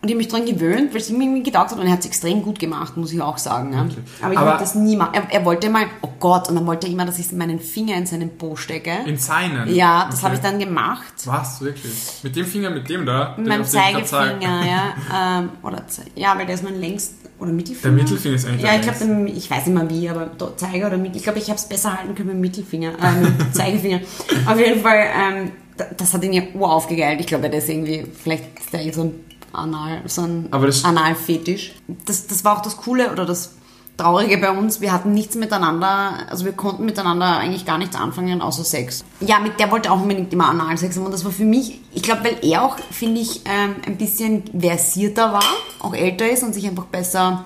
Und 0.08 0.12
ich 0.24 0.30
habe 0.32 0.40
mich 0.42 0.48
dran 0.50 0.60
gewöhnt, 0.60 0.92
weil 0.94 1.02
es 1.02 1.10
ihm 1.10 1.20
irgendwie 1.20 1.44
getaugt 1.44 1.72
hat 1.72 1.80
und 1.80 1.86
er 1.86 1.92
hat 1.92 2.00
es 2.00 2.06
extrem 2.06 2.42
gut 2.42 2.60
gemacht, 2.60 2.96
muss 2.96 3.12
ich 3.12 3.22
auch 3.22 3.38
sagen. 3.38 3.74
Ja. 3.74 3.86
Aber 4.22 4.34
ich 4.34 4.40
wollte 4.40 4.60
das 4.60 4.76
nie 4.76 4.96
machen. 4.96 5.14
Er, 5.16 5.24
er 5.30 5.44
wollte 5.44 5.70
mal, 5.70 5.86
oh 6.02 6.08
Gott, 6.20 6.48
und 6.48 6.56
dann 6.56 6.66
wollte 6.66 6.88
er 6.88 6.94
immer, 6.94 7.06
dass 7.06 7.20
ich 7.20 7.30
meinen 7.34 7.60
Finger 7.60 7.96
in 7.98 8.06
seinen 8.06 8.38
Po 8.38 8.56
stecke. 8.56 8.92
In 9.06 9.18
seinen? 9.18 9.74
ja, 9.76 10.06
das 10.06 10.20
Okay. 10.20 10.26
habe 10.26 10.36
ich 10.36 10.42
dann 10.42 10.60
gemacht. 10.60 11.14
Was, 11.26 11.60
wirklich? 11.60 11.92
Mit 12.24 12.36
dem 12.38 12.46
Finger, 12.46 12.70
mit 12.70 12.88
dem 12.90 13.06
da? 13.06 13.36
Mit 13.38 13.48
meinem? 13.48 13.66
Zeigefinger, 13.66 14.40
ja. 14.66 15.40
Ähm, 15.40 15.50
oder, 15.62 15.84
ja, 16.16 16.38
weil 16.38 16.46
der 16.46 16.56
ist 16.56 16.64
mein 16.64 16.80
längst, 16.80 17.14
oder 17.40 17.52
Mittelfinger? 17.52 17.82
Der 17.96 18.04
Mittelfinger 18.04 18.36
ist 18.36 18.48
eigentlich 18.48 18.62
Ja, 18.64 18.76
ich 18.76 18.82
glaube, 18.82 19.30
ich 19.30 19.52
weiß 19.52 19.66
nicht 19.66 19.76
mehr 19.76 19.90
wie, 19.90 20.10
aber 20.10 20.30
Zeiger 20.56 20.88
oder 20.88 20.98
Mittel. 20.98 21.18
Ich 21.18 21.24
glaube, 21.24 21.40
ich 21.40 21.48
habe 21.50 21.58
es 21.58 21.66
besser 21.66 21.98
halten 21.98 22.16
können 22.16 22.28
mit 22.30 22.36
dem 22.38 22.42
Mittelfinger, 22.42 22.92
äh, 23.04 23.12
mit 23.22 23.40
dem 23.42 23.52
Zeigefinger. 23.54 24.00
Auf 24.48 24.58
jeden 24.58 24.82
Fall, 24.82 25.06
ähm, 25.14 25.52
da- 25.76 25.86
das 25.96 26.14
hat 26.14 26.24
ihn 26.24 26.34
ja 26.34 26.42
uraufgegeilt. 26.54 27.20
Ich 27.20 27.28
glaube, 27.28 27.50
der 27.50 27.60
ist 27.60 27.70
irgendwie, 27.70 28.06
vielleicht 28.24 28.58
ist 28.60 28.74
der 28.74 28.92
so 28.94 29.04
ein 29.04 29.24
Anal, 29.58 30.02
so 30.06 30.22
ein 30.24 30.50
das- 30.52 30.84
Analfetisch. 30.86 31.74
Das, 32.06 32.28
das 32.28 32.44
war 32.44 32.58
auch 32.58 32.62
das 32.62 32.78
Coole 32.78 33.12
oder 33.12 33.26
das 33.26 33.54
Traurige 33.98 34.38
bei 34.38 34.52
uns. 34.52 34.80
Wir 34.80 34.92
hatten 34.92 35.14
nichts 35.14 35.36
miteinander, 35.36 36.14
also 36.30 36.46
wir 36.46 36.52
konnten 36.54 36.86
miteinander 36.86 37.38
eigentlich 37.38 37.66
gar 37.66 37.80
nichts 37.80 37.96
anfangen, 37.96 38.42
außer 38.42 38.64
Sex. 38.64 39.04
Ja, 39.22 39.40
mit 39.40 39.60
der 39.60 39.72
wollte 39.72 39.92
auch 39.92 40.00
unbedingt 40.02 40.32
immer 40.32 40.50
Analsex 40.50 40.96
haben 40.98 41.06
und 41.06 41.12
das 41.12 41.26
war 41.26 41.32
für 41.32 41.46
mich, 41.46 41.82
ich 41.94 42.04
glaube, 42.04 42.24
weil 42.26 42.38
er 42.44 42.64
auch, 42.64 42.78
finde 42.92 43.22
ich, 43.22 43.42
ähm, 43.46 43.76
ein 43.88 43.98
bisschen 43.98 44.44
versierter 44.60 45.34
war, 45.34 45.44
auch 45.80 45.96
älter 45.96 46.30
ist 46.30 46.44
und 46.44 46.54
sich 46.54 46.68
einfach 46.68 46.86
besser 46.86 47.46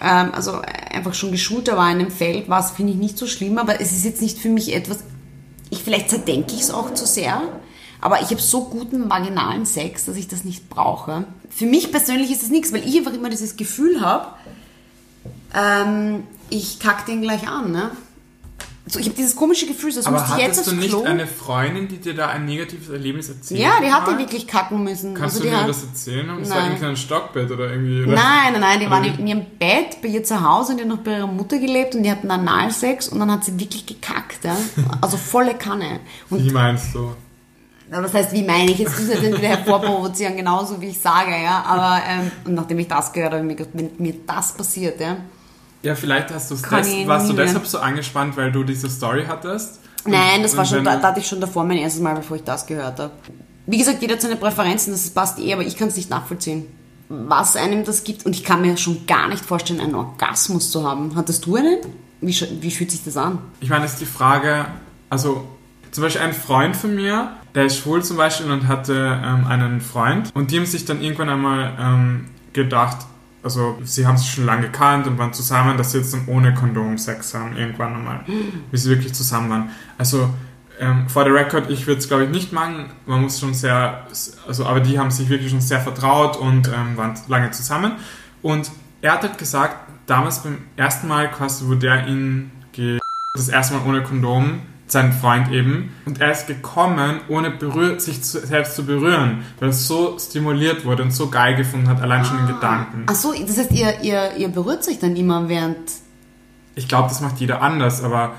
ähm, 0.00 0.30
also 0.34 0.60
einfach 0.90 1.14
schon 1.14 1.30
geschulter 1.32 1.76
war 1.76 1.90
in 1.92 1.98
dem 1.98 2.10
Feld, 2.10 2.48
war 2.48 2.60
es, 2.60 2.70
finde 2.70 2.92
ich, 2.92 2.98
nicht 2.98 3.18
so 3.18 3.26
schlimm, 3.26 3.58
aber 3.58 3.80
es 3.80 3.92
ist 3.92 4.04
jetzt 4.04 4.22
nicht 4.22 4.38
für 4.38 4.48
mich 4.48 4.74
etwas, 4.74 5.00
ich 5.70 5.82
vielleicht 5.82 6.10
zerdenke 6.10 6.54
ich 6.54 6.62
es 6.62 6.70
auch 6.70 6.92
zu 6.94 7.06
sehr, 7.06 7.42
aber 8.02 8.20
ich 8.20 8.30
habe 8.30 8.40
so 8.40 8.64
guten 8.64 9.08
vaginalen 9.08 9.64
Sex, 9.64 10.06
dass 10.06 10.16
ich 10.16 10.26
das 10.26 10.44
nicht 10.44 10.68
brauche. 10.68 11.24
Für 11.48 11.66
mich 11.66 11.92
persönlich 11.92 12.32
ist 12.32 12.42
es 12.42 12.50
nichts, 12.50 12.72
weil 12.72 12.86
ich 12.86 12.98
einfach 12.98 13.14
immer 13.14 13.30
dieses 13.30 13.56
Gefühl 13.56 14.00
habe, 14.00 14.26
ähm, 15.54 16.24
ich 16.50 16.80
kack 16.80 17.06
den 17.06 17.22
gleich 17.22 17.48
an, 17.48 17.70
ne? 17.70 17.92
So, 18.86 18.98
ich 18.98 19.06
habe 19.06 19.14
dieses 19.14 19.36
komische 19.36 19.66
Gefühl, 19.66 19.92
das 19.94 20.10
müsste 20.10 20.32
ich 20.32 20.38
jetzt 20.38 20.58
hattest 20.58 20.60
aufs 20.60 20.70
du 20.70 20.74
nicht 20.74 20.88
Klo. 20.88 21.04
eine 21.04 21.28
Freundin, 21.28 21.86
die 21.86 21.98
dir 21.98 22.14
da 22.14 22.30
ein 22.30 22.44
negatives 22.44 22.88
Erlebnis 22.88 23.28
erzählt 23.28 23.60
ja, 23.60 23.74
die 23.80 23.92
hat? 23.92 24.18
wirklich 24.18 24.48
kacken 24.48 24.82
müssen. 24.82 25.14
Kannst 25.14 25.36
also 25.36 25.48
du 25.48 25.54
mir 25.54 25.62
hat, 25.62 25.68
das 25.68 25.84
erzählen? 25.84 26.28
Es 26.40 26.50
war 26.50 26.56
Nein. 26.56 26.72
irgendwie 26.72 26.86
ein 26.86 26.96
Stockbett 26.96 27.52
oder 27.52 27.70
irgendwie... 27.70 28.02
Oder? 28.02 28.16
Nein, 28.16 28.52
nein, 28.52 28.60
nein, 28.60 28.80
die 28.80 28.86
Oder 28.86 28.96
waren 28.96 29.04
wie? 29.04 29.20
in 29.20 29.26
ihrem 29.28 29.46
Bett 29.60 30.02
bei 30.02 30.08
ihr 30.08 30.24
zu 30.24 30.42
Hause 30.42 30.72
und 30.72 30.78
die 30.78 30.82
hat 30.82 30.90
noch 30.90 30.98
bei 30.98 31.18
ihrer 31.18 31.28
Mutter 31.28 31.58
gelebt 31.60 31.94
und 31.94 32.02
die 32.02 32.10
hatten 32.10 32.28
Analsex 32.28 33.08
und 33.08 33.20
dann 33.20 33.30
hat 33.30 33.44
sie 33.44 33.56
wirklich 33.60 33.86
gekackt, 33.86 34.44
ja? 34.44 34.56
also 35.00 35.16
volle 35.16 35.54
Kanne. 35.54 36.00
Und 36.28 36.44
Wie 36.44 36.50
meinst 36.50 36.92
du? 36.92 37.14
Das 38.00 38.14
heißt, 38.14 38.32
wie 38.32 38.42
meine 38.42 38.70
ich 38.70 38.78
jetzt, 38.78 38.94
das 38.98 39.08
jetzt 39.08 39.22
nicht 39.22 39.36
wieder 39.38 39.48
hervorprovozieren, 39.48 40.36
genauso 40.36 40.80
wie 40.80 40.88
ich 40.88 41.00
sage, 41.00 41.32
ja, 41.32 41.62
aber 41.66 42.00
ähm, 42.08 42.30
und 42.46 42.54
nachdem 42.54 42.78
ich 42.78 42.88
das 42.88 43.12
gehört 43.12 43.34
habe, 43.34 43.46
wenn 43.74 43.90
mir 43.98 44.14
das 44.26 44.52
passiert, 44.52 44.98
ja, 45.00 45.16
Ja, 45.82 45.94
vielleicht 45.94 46.30
hast 46.32 46.50
Kann 46.62 46.82
des, 46.82 47.06
warst 47.06 47.28
du 47.28 47.32
deshalb 47.34 47.66
so 47.66 47.78
angespannt, 47.80 48.36
weil 48.36 48.50
du 48.52 48.62
diese 48.64 48.88
Story 48.88 49.24
hattest? 49.28 49.80
Nein, 50.06 50.42
das 50.42 50.56
war 50.56 50.64
schon, 50.64 50.82
da, 50.84 50.94
du- 50.96 51.02
da 51.02 51.08
hatte 51.08 51.20
ich 51.20 51.26
schon 51.26 51.40
davor 51.40 51.64
mein 51.64 51.76
erstes 51.78 52.00
Mal, 52.00 52.14
bevor 52.14 52.36
ich 52.36 52.44
das 52.44 52.66
gehört 52.66 52.98
habe. 52.98 53.12
Wie 53.66 53.78
gesagt, 53.78 54.00
jeder 54.00 54.14
hat 54.14 54.22
seine 54.22 54.36
Präferenzen, 54.36 54.92
das 54.92 55.08
passt 55.10 55.38
eh, 55.38 55.52
aber 55.52 55.62
ich 55.62 55.76
kann 55.76 55.88
es 55.88 55.96
nicht 55.96 56.08
nachvollziehen, 56.10 56.64
was 57.08 57.54
einem 57.56 57.84
das 57.84 58.02
gibt. 58.04 58.24
Und 58.26 58.34
ich 58.34 58.42
kann 58.42 58.62
mir 58.62 58.76
schon 58.76 59.06
gar 59.06 59.28
nicht 59.28 59.44
vorstellen, 59.44 59.80
einen 59.80 59.94
Orgasmus 59.94 60.70
zu 60.72 60.88
haben. 60.88 61.12
Hattest 61.14 61.46
du 61.46 61.56
einen? 61.56 61.78
Wie, 62.20 62.34
wie 62.60 62.70
fühlt 62.70 62.90
sich 62.90 63.04
das 63.04 63.16
an? 63.16 63.38
Ich 63.60 63.68
meine, 63.68 63.84
es 63.84 63.92
ist 63.92 64.00
die 64.00 64.06
Frage, 64.06 64.64
also 65.10 65.44
zum 65.92 66.02
Beispiel 66.02 66.22
ein 66.22 66.32
Freund 66.32 66.74
von 66.76 66.94
mir, 66.94 67.30
der 67.54 67.66
ist 67.66 67.78
schwul 67.78 68.02
zum 68.02 68.16
Beispiel 68.16 68.50
und 68.50 68.68
hatte 68.68 69.20
ähm, 69.22 69.46
einen 69.46 69.80
Freund 69.80 70.30
und 70.34 70.50
die 70.50 70.58
haben 70.58 70.66
sich 70.66 70.84
dann 70.84 71.02
irgendwann 71.02 71.28
einmal 71.28 71.72
ähm, 71.78 72.26
gedacht, 72.52 72.98
also 73.42 73.78
sie 73.82 74.06
haben 74.06 74.16
sich 74.16 74.30
schon 74.30 74.46
lange 74.46 74.62
gekannt 74.62 75.06
und 75.06 75.18
waren 75.18 75.32
zusammen, 75.32 75.76
dass 75.76 75.92
sie 75.92 75.98
jetzt 75.98 76.14
dann 76.14 76.26
ohne 76.28 76.54
Kondom 76.54 76.96
Sex 76.96 77.34
haben, 77.34 77.56
irgendwann 77.56 77.96
einmal, 77.96 78.20
wie 78.70 78.76
sie 78.76 78.88
wirklich 78.88 79.12
zusammen 79.12 79.50
waren. 79.50 79.70
Also 79.98 80.30
ähm, 80.78 81.08
for 81.08 81.24
the 81.24 81.30
record, 81.30 81.68
ich 81.70 81.86
würde 81.86 81.98
es 81.98 82.08
glaube 82.08 82.24
ich 82.24 82.30
nicht 82.30 82.52
machen, 82.52 82.90
man 83.06 83.22
muss 83.22 83.40
schon 83.40 83.54
sehr, 83.54 84.06
also 84.46 84.66
aber 84.66 84.80
die 84.80 84.98
haben 84.98 85.10
sich 85.10 85.28
wirklich 85.28 85.50
schon 85.50 85.60
sehr 85.60 85.80
vertraut 85.80 86.36
und 86.36 86.68
ähm, 86.68 86.96
waren 86.96 87.14
lange 87.28 87.50
zusammen. 87.50 87.92
Und 88.42 88.70
er 89.00 89.12
hat 89.12 89.22
halt 89.22 89.38
gesagt, 89.38 89.76
damals 90.06 90.42
beim 90.42 90.58
ersten 90.76 91.08
Mal 91.08 91.30
quasi, 91.30 91.64
wo 91.66 91.74
der 91.74 92.06
ihn 92.06 92.50
ge 92.72 92.98
das 93.34 93.48
erste 93.48 93.74
Mal 93.74 93.86
ohne 93.86 94.02
Kondom, 94.02 94.60
sein 94.92 95.12
Freund 95.12 95.50
eben. 95.50 95.90
Und 96.04 96.20
er 96.20 96.30
ist 96.30 96.46
gekommen, 96.46 97.20
ohne 97.28 97.50
berühr 97.50 97.98
sich 97.98 98.22
zu, 98.22 98.46
selbst 98.46 98.76
zu 98.76 98.84
berühren, 98.84 99.42
weil 99.58 99.70
er 99.70 99.72
so 99.72 100.18
stimuliert 100.18 100.84
wurde 100.84 101.02
und 101.02 101.12
so 101.12 101.28
geil 101.28 101.56
gefunden 101.56 101.88
hat, 101.88 102.00
allein 102.02 102.24
schon 102.24 102.38
in 102.40 102.46
Gedanken. 102.46 103.04
Ach 103.06 103.14
so, 103.14 103.32
das 103.32 103.58
heißt, 103.58 103.72
ihr, 103.72 104.00
ihr, 104.02 104.36
ihr 104.36 104.48
berührt 104.48 104.84
sich 104.84 104.98
dann 104.98 105.16
immer 105.16 105.48
während. 105.48 105.78
Ich 106.74 106.88
glaube, 106.88 107.08
das 107.08 107.20
macht 107.20 107.38
jeder 107.40 107.62
anders, 107.62 108.02
aber 108.02 108.34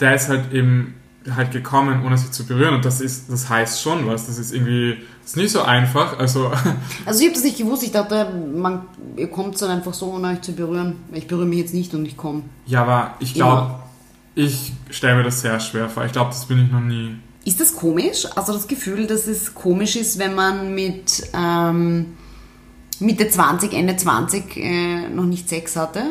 der 0.00 0.14
ist 0.14 0.28
halt 0.28 0.52
eben 0.52 0.94
halt 1.34 1.52
gekommen, 1.52 2.04
ohne 2.04 2.18
sich 2.18 2.32
zu 2.32 2.44
berühren. 2.44 2.74
Und 2.74 2.84
das 2.84 3.00
ist, 3.00 3.30
das 3.30 3.48
heißt 3.48 3.80
schon 3.80 4.06
was. 4.06 4.26
Das 4.26 4.38
ist 4.38 4.52
irgendwie, 4.52 4.96
das 5.22 5.30
ist 5.30 5.36
nicht 5.36 5.52
so 5.52 5.62
einfach. 5.62 6.18
Also, 6.18 6.50
Also 7.06 7.20
ich 7.20 7.26
habe 7.26 7.34
das 7.34 7.44
nicht 7.44 7.58
gewusst, 7.58 7.82
ich 7.84 7.92
dachte, 7.92 8.32
man, 8.56 8.82
ihr 9.16 9.28
kommt 9.28 9.60
dann 9.60 9.70
einfach 9.70 9.94
so, 9.94 10.12
ohne 10.12 10.28
euch 10.28 10.40
zu 10.40 10.52
berühren. 10.52 10.96
Ich 11.12 11.26
berühre 11.26 11.46
mich 11.46 11.58
jetzt 11.58 11.74
nicht 11.74 11.94
und 11.94 12.04
ich 12.04 12.16
komme. 12.16 12.42
ja, 12.66 12.82
aber 12.82 13.14
ich 13.20 13.34
glaube, 13.34 13.76
ich 14.38 14.72
stelle 14.90 15.16
mir 15.16 15.24
das 15.24 15.40
sehr 15.40 15.58
schwer 15.58 15.88
vor. 15.88 16.04
Ich 16.04 16.12
glaube, 16.12 16.30
das 16.30 16.46
bin 16.46 16.64
ich 16.64 16.70
noch 16.70 16.80
nie. 16.80 17.16
Ist 17.44 17.60
das 17.60 17.74
komisch? 17.74 18.24
Also 18.36 18.52
das 18.52 18.68
Gefühl, 18.68 19.06
dass 19.08 19.26
es 19.26 19.52
komisch 19.52 19.96
ist, 19.96 20.18
wenn 20.18 20.34
man 20.36 20.74
mit 20.76 21.28
ähm, 21.34 22.16
Mitte 23.00 23.28
20, 23.28 23.72
Ende 23.72 23.96
20 23.96 24.56
äh, 24.56 25.08
noch 25.08 25.24
nicht 25.24 25.48
Sex 25.48 25.74
hatte? 25.74 26.02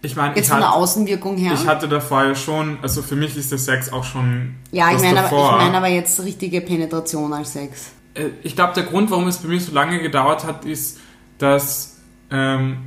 Ich 0.00 0.16
meine, 0.16 0.34
Jetzt 0.36 0.46
ich, 0.46 0.50
von 0.50 0.60
der 0.60 0.68
hatte- 0.68 0.78
Außenwirkung 0.78 1.36
her? 1.36 1.52
ich 1.52 1.66
hatte 1.66 1.88
davor 1.88 2.24
ja 2.24 2.34
schon, 2.34 2.78
also 2.80 3.02
für 3.02 3.16
mich 3.16 3.36
ist 3.36 3.50
der 3.50 3.58
Sex 3.58 3.92
auch 3.92 4.04
schon 4.04 4.54
ja, 4.70 4.90
ich 4.94 5.02
meine, 5.02 5.24
aber, 5.24 5.36
ich 5.36 5.56
meine 5.58 5.76
aber 5.76 5.88
jetzt 5.88 6.20
richtige 6.22 6.60
Penetration 6.62 7.32
als 7.34 7.52
Sex. 7.52 7.90
Äh, 8.14 8.28
ich 8.42 8.54
glaube, 8.56 8.72
der 8.74 8.84
Grund, 8.84 9.10
warum 9.10 9.26
es 9.28 9.38
bei 9.38 9.48
mir 9.48 9.60
so 9.60 9.72
lange 9.72 10.00
gedauert 10.00 10.44
hat, 10.44 10.64
ist, 10.64 11.00
dass 11.38 11.96
ähm, 12.30 12.78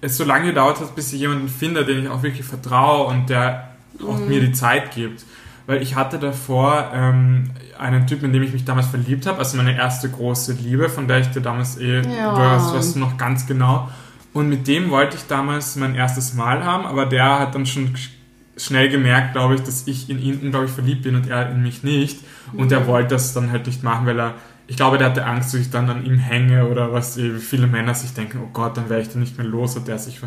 es 0.00 0.16
so 0.16 0.24
lange 0.24 0.46
gedauert 0.46 0.80
hat, 0.80 0.94
bis 0.94 1.12
ich 1.12 1.20
jemanden 1.20 1.48
finde, 1.48 1.84
den 1.84 2.02
ich 2.02 2.08
auch 2.08 2.22
wirklich 2.22 2.46
vertraue 2.46 3.06
und 3.06 3.28
der 3.30 3.70
auch 4.06 4.18
Mhm. 4.18 4.28
mir 4.28 4.40
die 4.40 4.52
Zeit 4.52 4.94
gibt. 4.94 5.24
Weil 5.66 5.82
ich 5.82 5.96
hatte 5.96 6.18
davor 6.18 6.90
ähm, 6.94 7.50
einen 7.78 8.06
Typen, 8.06 8.26
in 8.26 8.32
dem 8.34 8.42
ich 8.44 8.52
mich 8.52 8.64
damals 8.64 8.86
verliebt 8.86 9.26
habe, 9.26 9.38
also 9.38 9.56
meine 9.56 9.74
erste 9.76 10.08
große 10.08 10.52
Liebe, 10.52 10.88
von 10.88 11.08
der 11.08 11.18
ich 11.20 11.28
dir 11.30 11.40
damals 11.40 11.78
eh, 11.78 12.02
Ja. 12.02 12.34
du 12.34 12.40
weißt, 12.40 12.74
weißt 12.74 12.94
du 12.96 12.98
noch 13.00 13.16
ganz 13.16 13.46
genau. 13.46 13.88
Und 14.32 14.48
mit 14.48 14.68
dem 14.68 14.90
wollte 14.90 15.16
ich 15.16 15.26
damals 15.26 15.74
mein 15.76 15.94
erstes 15.94 16.34
Mal 16.34 16.62
haben, 16.64 16.84
aber 16.86 17.06
der 17.06 17.40
hat 17.40 17.54
dann 17.54 17.64
schon 17.66 17.94
sch- 17.94 18.10
schnell 18.58 18.88
gemerkt, 18.90 19.32
glaube 19.32 19.54
ich, 19.56 19.62
dass 19.62 19.86
ich 19.88 20.08
in 20.10 20.18
ihn 20.22 20.38
unglaublich 20.42 20.70
verliebt 20.72 21.02
bin 21.02 21.14
und 21.16 21.26
er 21.28 21.50
in 21.50 21.62
mich 21.62 21.82
nicht. 21.82 22.20
Und 22.52 22.70
er 22.70 22.86
wollte 22.86 23.08
das 23.14 23.32
dann 23.32 23.50
halt 23.50 23.66
nicht 23.66 23.82
machen, 23.82 24.06
weil 24.06 24.20
er, 24.20 24.34
ich 24.66 24.76
glaube, 24.76 24.98
der 24.98 25.08
hatte 25.08 25.24
Angst, 25.24 25.54
dass 25.54 25.60
ich 25.60 25.70
dann 25.70 25.88
an 25.90 26.04
ihm 26.04 26.18
hänge 26.18 26.66
oder 26.68 26.92
was 26.92 27.16
eh 27.18 27.38
viele 27.38 27.66
Männer 27.66 27.94
sich 27.94 28.12
denken, 28.14 28.40
oh 28.44 28.48
Gott, 28.52 28.76
dann 28.76 28.88
wäre 28.88 29.00
ich 29.00 29.08
dann 29.08 29.20
nicht 29.20 29.38
mehr 29.38 29.46
los 29.46 29.76
und 29.76 29.86
der 29.88 29.98
sich. 29.98 30.20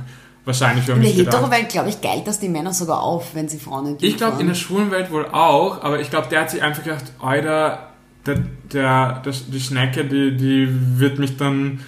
wahrscheinlich 0.45 0.86
über 0.88 0.95
In 0.95 1.02
der 1.04 1.12
mich. 1.13 1.19
Hetero-Welt, 1.19 1.69
glaube 1.69 1.89
ich, 1.89 2.02
geilt 2.02 2.25
das 2.25 2.39
die 2.39 2.49
Männer 2.49 2.73
sogar 2.73 3.02
auf, 3.02 3.36
wenn 3.36 3.49
sie 3.49 3.60
Frauen 3.60 3.88
entgegen 3.88 4.12
Ich 4.12 4.17
glaube 4.17 4.39
in 4.41 4.47
der 4.47 4.56
schwulen 4.56 4.89
Welt 4.91 5.12
wohl 5.12 5.25
auch, 5.28 5.84
aber 5.84 5.99
ich 5.99 6.10
glaube, 6.10 6.28
der 6.30 6.41
hat 6.41 6.49
sich 6.52 6.62
einfach 6.63 6.84
gedacht, 6.84 7.04
Alter, 7.19 7.89
der, 8.25 8.36
der, 8.73 9.21
der, 9.25 9.34
die 9.52 9.60
Schnecke, 9.60 10.06
die, 10.06 10.36
die 10.36 10.67
wird 10.99 11.19
mich 11.19 11.38
dann, 11.38 11.82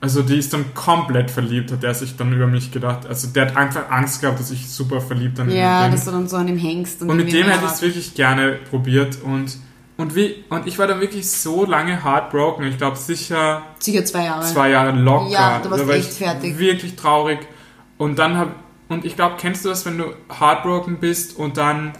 also 0.00 0.22
die 0.22 0.36
ist 0.38 0.52
dann 0.52 0.74
komplett 0.74 1.30
verliebt, 1.30 1.72
hat 1.72 1.82
er 1.82 1.94
sich 1.94 2.16
dann 2.16 2.32
über 2.32 2.46
mich 2.46 2.70
gedacht. 2.70 3.06
Also 3.06 3.28
der 3.28 3.46
hat 3.46 3.56
einfach 3.56 3.90
Angst 3.90 4.20
gehabt, 4.20 4.38
dass 4.38 4.50
ich 4.50 4.68
super 4.68 5.00
verliebt 5.00 5.40
an 5.40 5.48
ihm 5.50 5.56
Ja, 5.56 5.84
bin. 5.84 5.92
dass 5.92 6.04
du 6.04 6.10
dann 6.10 6.28
so 6.28 6.36
an 6.36 6.46
ihm 6.48 6.58
hängst. 6.58 7.00
Und 7.00 7.08
mit 7.08 7.20
irgendwie 7.28 7.38
dem 7.38 7.46
hätte 7.48 7.64
ich 7.64 7.70
es 7.72 7.82
wirklich 7.82 8.14
gerne 8.14 8.58
probiert 8.70 9.18
und, 9.22 9.56
und 9.96 10.14
wie, 10.16 10.44
und 10.50 10.66
ich 10.66 10.78
war 10.78 10.86
da 10.86 11.00
wirklich 11.00 11.30
so 11.30 11.64
lange 11.64 12.04
heartbroken. 12.04 12.66
Ich 12.66 12.78
glaube 12.78 12.96
sicher 12.96 13.62
Sicher 13.78 14.04
zwei 14.04 14.24
Jahre. 14.24 14.44
zwei 14.44 14.70
Jahre 14.70 14.90
locker. 14.92 15.30
Ja, 15.30 15.60
du 15.62 15.70
warst 15.70 15.82
Da 15.84 15.88
war 15.88 15.94
echt 15.94 16.12
fertig. 16.12 16.58
Wirklich 16.58 16.96
traurig. 16.96 17.38
Und 17.96 18.18
dann 18.18 18.36
hab, 18.36 18.48
und 18.88 19.04
ich 19.04 19.14
glaube, 19.14 19.36
kennst 19.38 19.64
du 19.64 19.68
das, 19.68 19.86
wenn 19.86 19.98
du 19.98 20.06
heartbroken 20.40 20.98
bist 20.98 21.36
und 21.38 21.56
dann 21.56 21.92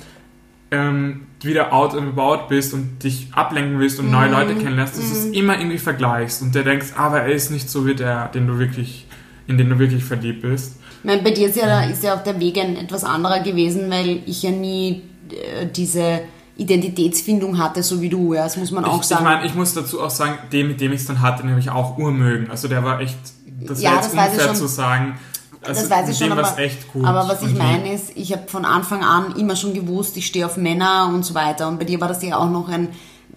ähm, 0.70 1.26
wieder 1.40 1.72
out 1.72 1.94
and 1.94 2.18
about 2.18 2.48
bist 2.48 2.74
und 2.74 3.02
dich 3.04 3.28
ablenken 3.32 3.78
willst 3.78 3.98
und 4.00 4.06
Mhm. 4.06 4.12
neue 4.12 4.30
Leute 4.30 4.54
kennenlernst, 4.56 4.96
dass 4.98 5.10
du 5.12 5.16
es 5.16 5.24
immer 5.26 5.58
irgendwie 5.58 5.78
vergleichst 5.78 6.42
und 6.42 6.54
der 6.54 6.64
denkst, 6.64 6.94
aber 6.96 7.20
er 7.20 7.32
ist 7.32 7.50
nicht 7.50 7.70
so 7.70 7.86
wie 7.86 7.94
der, 7.94 8.28
den 8.28 8.46
du 8.46 8.58
wirklich, 8.58 9.06
in 9.46 9.56
den 9.58 9.68
du 9.70 9.78
wirklich 9.78 10.02
verliebt 10.04 10.42
bist. 10.42 10.76
Ich 11.00 11.04
meine, 11.04 11.22
bei 11.22 11.30
dir 11.32 11.48
ist 11.48 11.56
ja, 11.56 11.82
ist 11.84 12.02
ja 12.02 12.14
auch 12.14 12.24
der 12.24 12.40
Weg 12.40 12.56
ein 12.58 12.76
etwas 12.76 13.04
anderer 13.04 13.40
gewesen, 13.40 13.90
weil 13.90 14.20
ich 14.26 14.42
ja 14.42 14.50
nie 14.50 15.02
äh, 15.30 15.66
diese 15.66 16.22
Identitätsfindung 16.56 17.58
hatte, 17.58 17.82
so 17.82 18.00
wie 18.00 18.08
du. 18.08 18.34
Ja, 18.34 18.44
das 18.44 18.56
muss 18.56 18.70
man 18.70 18.84
auch 18.84 18.96
ich, 18.96 19.00
ich 19.02 19.06
sagen. 19.06 19.24
meine, 19.24 19.46
ich 19.46 19.54
muss 19.54 19.74
dazu 19.74 20.00
auch 20.00 20.10
sagen, 20.10 20.38
den, 20.52 20.68
mit 20.68 20.80
dem 20.80 20.92
ich 20.92 21.00
es 21.00 21.06
dann 21.06 21.20
hatte, 21.20 21.42
den 21.42 21.50
habe 21.50 21.60
ich 21.60 21.70
auch 21.70 21.98
urmögen. 21.98 22.50
Also 22.50 22.68
der 22.68 22.84
war 22.84 23.00
echt, 23.00 23.18
das 23.60 23.82
Ja, 23.82 23.90
wäre 23.90 24.02
jetzt 24.02 24.14
das 24.14 24.26
ich 24.26 24.32
unfair 24.32 24.54
zu 24.54 24.66
sagen. 24.66 25.18
Also 25.62 25.80
das 25.80 25.90
weiß 25.90 26.08
ich 26.10 26.18
schon, 26.18 26.28
dem 26.28 26.38
aber, 26.38 26.58
echt 26.58 26.92
gut. 26.92 27.04
aber 27.04 27.26
was 27.26 27.42
ich 27.42 27.54
meine 27.54 27.94
ist, 27.94 28.12
ich 28.14 28.32
habe 28.32 28.42
von 28.48 28.64
Anfang 28.64 29.02
an 29.02 29.34
immer 29.36 29.56
schon 29.56 29.72
gewusst, 29.72 30.16
ich 30.16 30.26
stehe 30.26 30.44
auf 30.44 30.56
Männer 30.56 31.10
und 31.12 31.24
so 31.24 31.34
weiter. 31.34 31.68
Und 31.68 31.78
bei 31.78 31.86
dir 31.86 32.00
war 32.00 32.08
das 32.08 32.22
ja 32.22 32.36
auch 32.36 32.50
noch 32.50 32.68
ein, 32.68 32.90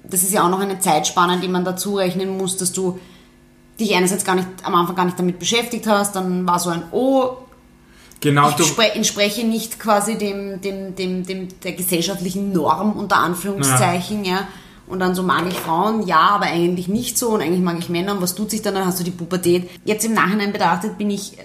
das 0.03 0.23
ist 0.23 0.33
ja 0.33 0.43
auch 0.43 0.49
noch 0.49 0.59
eine 0.59 0.79
Zeitspanne, 0.79 1.39
die 1.39 1.47
man 1.47 1.63
dazu 1.63 1.95
rechnen 1.95 2.37
muss, 2.37 2.57
dass 2.57 2.73
du 2.73 2.99
dich 3.79 3.95
einerseits 3.95 4.25
gar 4.25 4.35
nicht, 4.35 4.47
am 4.63 4.75
Anfang 4.75 4.95
gar 4.95 5.05
nicht 5.05 5.17
damit 5.17 5.39
beschäftigt 5.39 5.87
hast, 5.87 6.15
dann 6.15 6.45
war 6.47 6.59
so 6.59 6.69
ein, 6.69 6.83
oh, 6.91 7.37
Genau, 8.19 8.49
ich 8.49 8.65
spre 8.65 8.93
entspreche 8.93 9.45
nicht 9.45 9.79
quasi 9.79 10.17
dem, 10.17 10.59
dem, 10.61 10.95
dem, 10.95 11.25
dem, 11.25 11.47
der 11.63 11.73
gesellschaftlichen 11.73 12.51
Norm 12.51 12.93
unter 12.93 13.17
Anführungszeichen, 13.17 14.25
ja. 14.25 14.47
Und 14.87 14.99
dann 14.99 15.13
so 15.15 15.21
mag 15.21 15.43
ich 15.47 15.55
Frauen, 15.55 16.07
ja, 16.07 16.29
aber 16.29 16.45
eigentlich 16.45 16.87
nicht 16.87 17.17
so 17.17 17.29
und 17.29 17.41
eigentlich 17.41 17.61
mag 17.61 17.77
ich 17.77 17.89
Männer 17.89 18.13
und 18.13 18.21
was 18.21 18.35
tut 18.35 18.49
sich 18.49 18.61
dann? 18.61 18.73
Dann 18.73 18.85
hast 18.85 18.99
du 18.99 19.03
die 19.03 19.11
Pubertät. 19.11 19.69
Jetzt 19.83 20.05
im 20.05 20.13
Nachhinein 20.13 20.53
betrachtet 20.53 20.97
bin 20.97 21.09
ich 21.09 21.37
äh, 21.37 21.41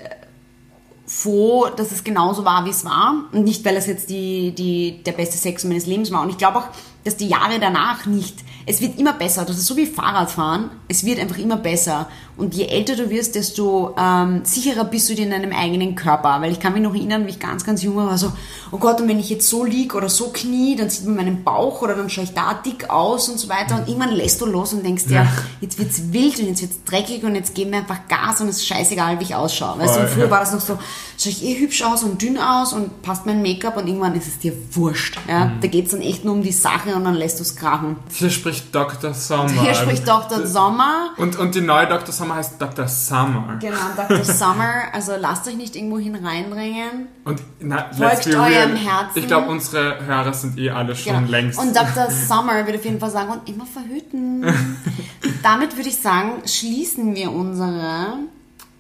froh, 1.07 1.67
dass 1.77 1.91
es 1.91 2.05
genauso 2.05 2.45
war, 2.45 2.65
wie 2.65 2.71
es 2.71 2.85
war. 2.85 3.25
Und 3.33 3.45
nicht, 3.45 3.65
weil 3.65 3.77
es 3.77 3.87
jetzt 3.87 4.09
die, 4.11 4.53
die, 4.53 5.03
der 5.05 5.13
beste 5.13 5.37
Sex 5.37 5.65
meines 5.65 5.87
Lebens 5.87 6.13
war. 6.13 6.23
Und 6.23 6.31
ich 6.31 6.39
glaube 6.39 6.59
auch, 6.59 6.69
dass 7.05 7.17
die 7.17 7.29
Jahre 7.29 7.59
danach 7.61 8.07
nicht, 8.07 8.37
es 8.65 8.81
wird 8.81 8.99
immer 8.99 9.13
besser. 9.13 9.45
Das 9.45 9.59
ist 9.59 9.67
so 9.67 9.77
wie 9.77 9.87
Fahrradfahren. 9.87 10.71
Es 10.89 11.05
wird 11.05 11.19
einfach 11.19 11.39
immer 11.39 11.57
besser. 11.57 12.09
Und 12.37 12.55
je 12.55 12.67
älter 12.67 12.97
du 12.97 13.11
wirst, 13.11 13.35
desto 13.35 13.95
ähm, 13.99 14.43
sicherer 14.45 14.85
bist 14.85 15.09
du 15.11 15.15
dir 15.15 15.25
in 15.25 15.31
deinem 15.31 15.53
eigenen 15.53 15.97
Körper. 15.97 16.41
Weil 16.41 16.53
ich 16.53 16.61
kann 16.61 16.73
mich 16.73 16.83
noch 16.83 16.95
erinnern, 16.95 17.27
wie 17.27 17.31
ich 17.31 17.41
ganz, 17.41 17.65
ganz 17.65 17.83
jung 17.83 17.97
war, 17.97 18.17
so, 18.19 18.33
oh 18.71 18.79
Gott, 18.79 19.01
und 19.01 19.09
wenn 19.09 19.19
ich 19.19 19.31
jetzt 19.31 19.49
so 19.49 19.65
lieg 19.65 19.95
oder 19.95 20.09
so 20.09 20.31
knie, 20.33 20.77
dann 20.77 20.91
sieht 20.91 21.07
man 21.07 21.17
meinen 21.17 21.45
Bauch 21.45 21.83
oder 21.83 21.95
dann 21.95 22.09
schaue 22.09 22.25
ich 22.25 22.35
da 22.35 22.55
dick 22.55 22.89
aus 22.89 23.29
und 23.29 23.39
so 23.39 23.49
weiter. 23.49 23.77
Und 23.79 23.89
irgendwann 23.89 24.13
lässt 24.13 24.41
du 24.41 24.47
los 24.47 24.73
und 24.73 24.85
denkst 24.85 25.07
dir, 25.07 25.15
Ja. 25.15 25.27
jetzt 25.61 25.79
wird's 25.79 26.13
wild 26.13 26.39
und 26.39 26.47
jetzt 26.47 26.63
wird's 26.63 26.85
dreckig 26.85 27.25
und 27.25 27.35
jetzt 27.35 27.55
geben 27.55 27.73
wir 27.73 27.79
einfach 27.79 28.07
Gas 28.09 28.41
und 28.41 28.49
es 28.49 28.59
ist 28.59 28.67
scheißegal, 28.67 29.19
wie 29.19 29.25
ich 29.25 29.35
ausschaue. 29.35 29.79
Weißt 29.79 29.97
du, 29.97 30.07
früher 30.07 30.25
ja. 30.27 30.31
war 30.31 30.41
das 30.41 30.53
noch 30.53 30.61
so, 30.61 30.79
schaue 31.19 31.33
ich 31.33 31.45
eh 31.45 31.59
hübsch 31.59 31.83
aus 31.83 32.05
und 32.05 32.23
dünn 32.23 32.39
aus 32.39 32.73
und 32.73 33.03
passt 33.03 33.27
mein 33.27 33.43
Make-up 33.43 33.77
und 33.77 33.89
irgendwann 33.89 34.15
ist 34.15 34.29
es 34.29 34.39
dir 34.39 34.55
wurscht. 34.71 35.19
Ja? 35.29 35.47
Mhm. 35.47 35.61
Da 35.61 35.67
geht's 35.69 35.91
dann 35.91 36.01
echt 36.01 36.25
nur 36.25 36.35
um 36.35 36.43
die 36.43 36.53
Sache 36.53 36.92
und 36.95 37.05
dann 37.05 37.15
lässt 37.15 37.39
du 37.39 37.43
es 37.43 37.57
krachen. 37.57 37.97
hier 38.11 38.31
spricht 38.31 38.75
Dr. 38.75 39.15
Sommer. 39.15 39.49
Hier 39.51 39.75
spricht 39.75 40.07
Dr. 40.07 40.47
Sommer. 40.47 41.11
Und, 41.17 41.39
und 41.39 41.55
die 41.55 41.61
neue 41.61 41.87
Dr. 41.87 42.13
Sommer 42.13 42.37
heißt 42.37 42.61
Dr. 42.61 42.87
Summer. 42.89 43.59
Genau, 43.61 43.77
Dr. 43.97 44.25
Summer. 44.25 44.85
Also 44.93 45.13
lasst 45.19 45.47
euch 45.49 45.57
nicht 45.57 45.77
irgendwo 45.77 45.99
hin 45.99 46.15
reinbringen. 46.15 47.09
Und 47.25 47.41
na, 47.61 47.91
Folgt 47.93 48.27
eurem 48.29 48.77
Herzen. 48.77 49.17
Ich 49.19 49.27
glaube, 49.27 49.49
unsere 49.51 50.05
Hörer 50.05 50.33
sind 50.35 50.59
eh 50.59 50.71
alle 50.71 50.95
schon 50.97 51.15
Genau. 51.15 51.31
längst. 51.31 51.59
Und 51.59 51.75
Dr. 51.77 52.11
Summer 52.11 52.55
würde 52.67 52.79
auf 52.79 52.85
jeden 52.85 53.01
Fall 53.01 53.11
sagen, 53.11 53.31
und 53.33 53.49
immer 53.49 53.67
verhüten. 53.67 54.45
Damit 55.43 55.77
würde 55.77 55.89
ich 55.89 55.97
sagen, 55.99 56.43
schließen 56.47 57.15
wir 57.15 57.31
unsere 57.33 58.15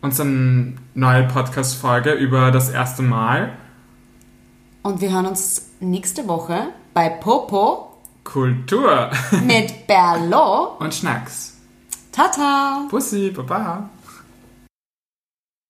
unsere 0.00 0.26
neue 0.94 1.22
Podcast-Folge 1.28 2.12
über 2.14 2.50
das 2.50 2.68
erste 2.70 3.02
Mal. 3.02 3.52
und 4.82 5.00
wir 5.00 5.12
hören 5.12 5.26
uns 5.26 5.70
nächste 5.78 6.26
Woche 6.26 6.70
bei 6.92 7.08
Popo 7.08 7.91
Kultur 8.24 9.10
mit 9.44 9.86
Berlo. 9.86 10.76
und 10.78 10.94
Schnacks. 10.94 11.56
Tata! 12.12 12.86
Bussi, 12.90 13.30
Baba. 13.30 13.88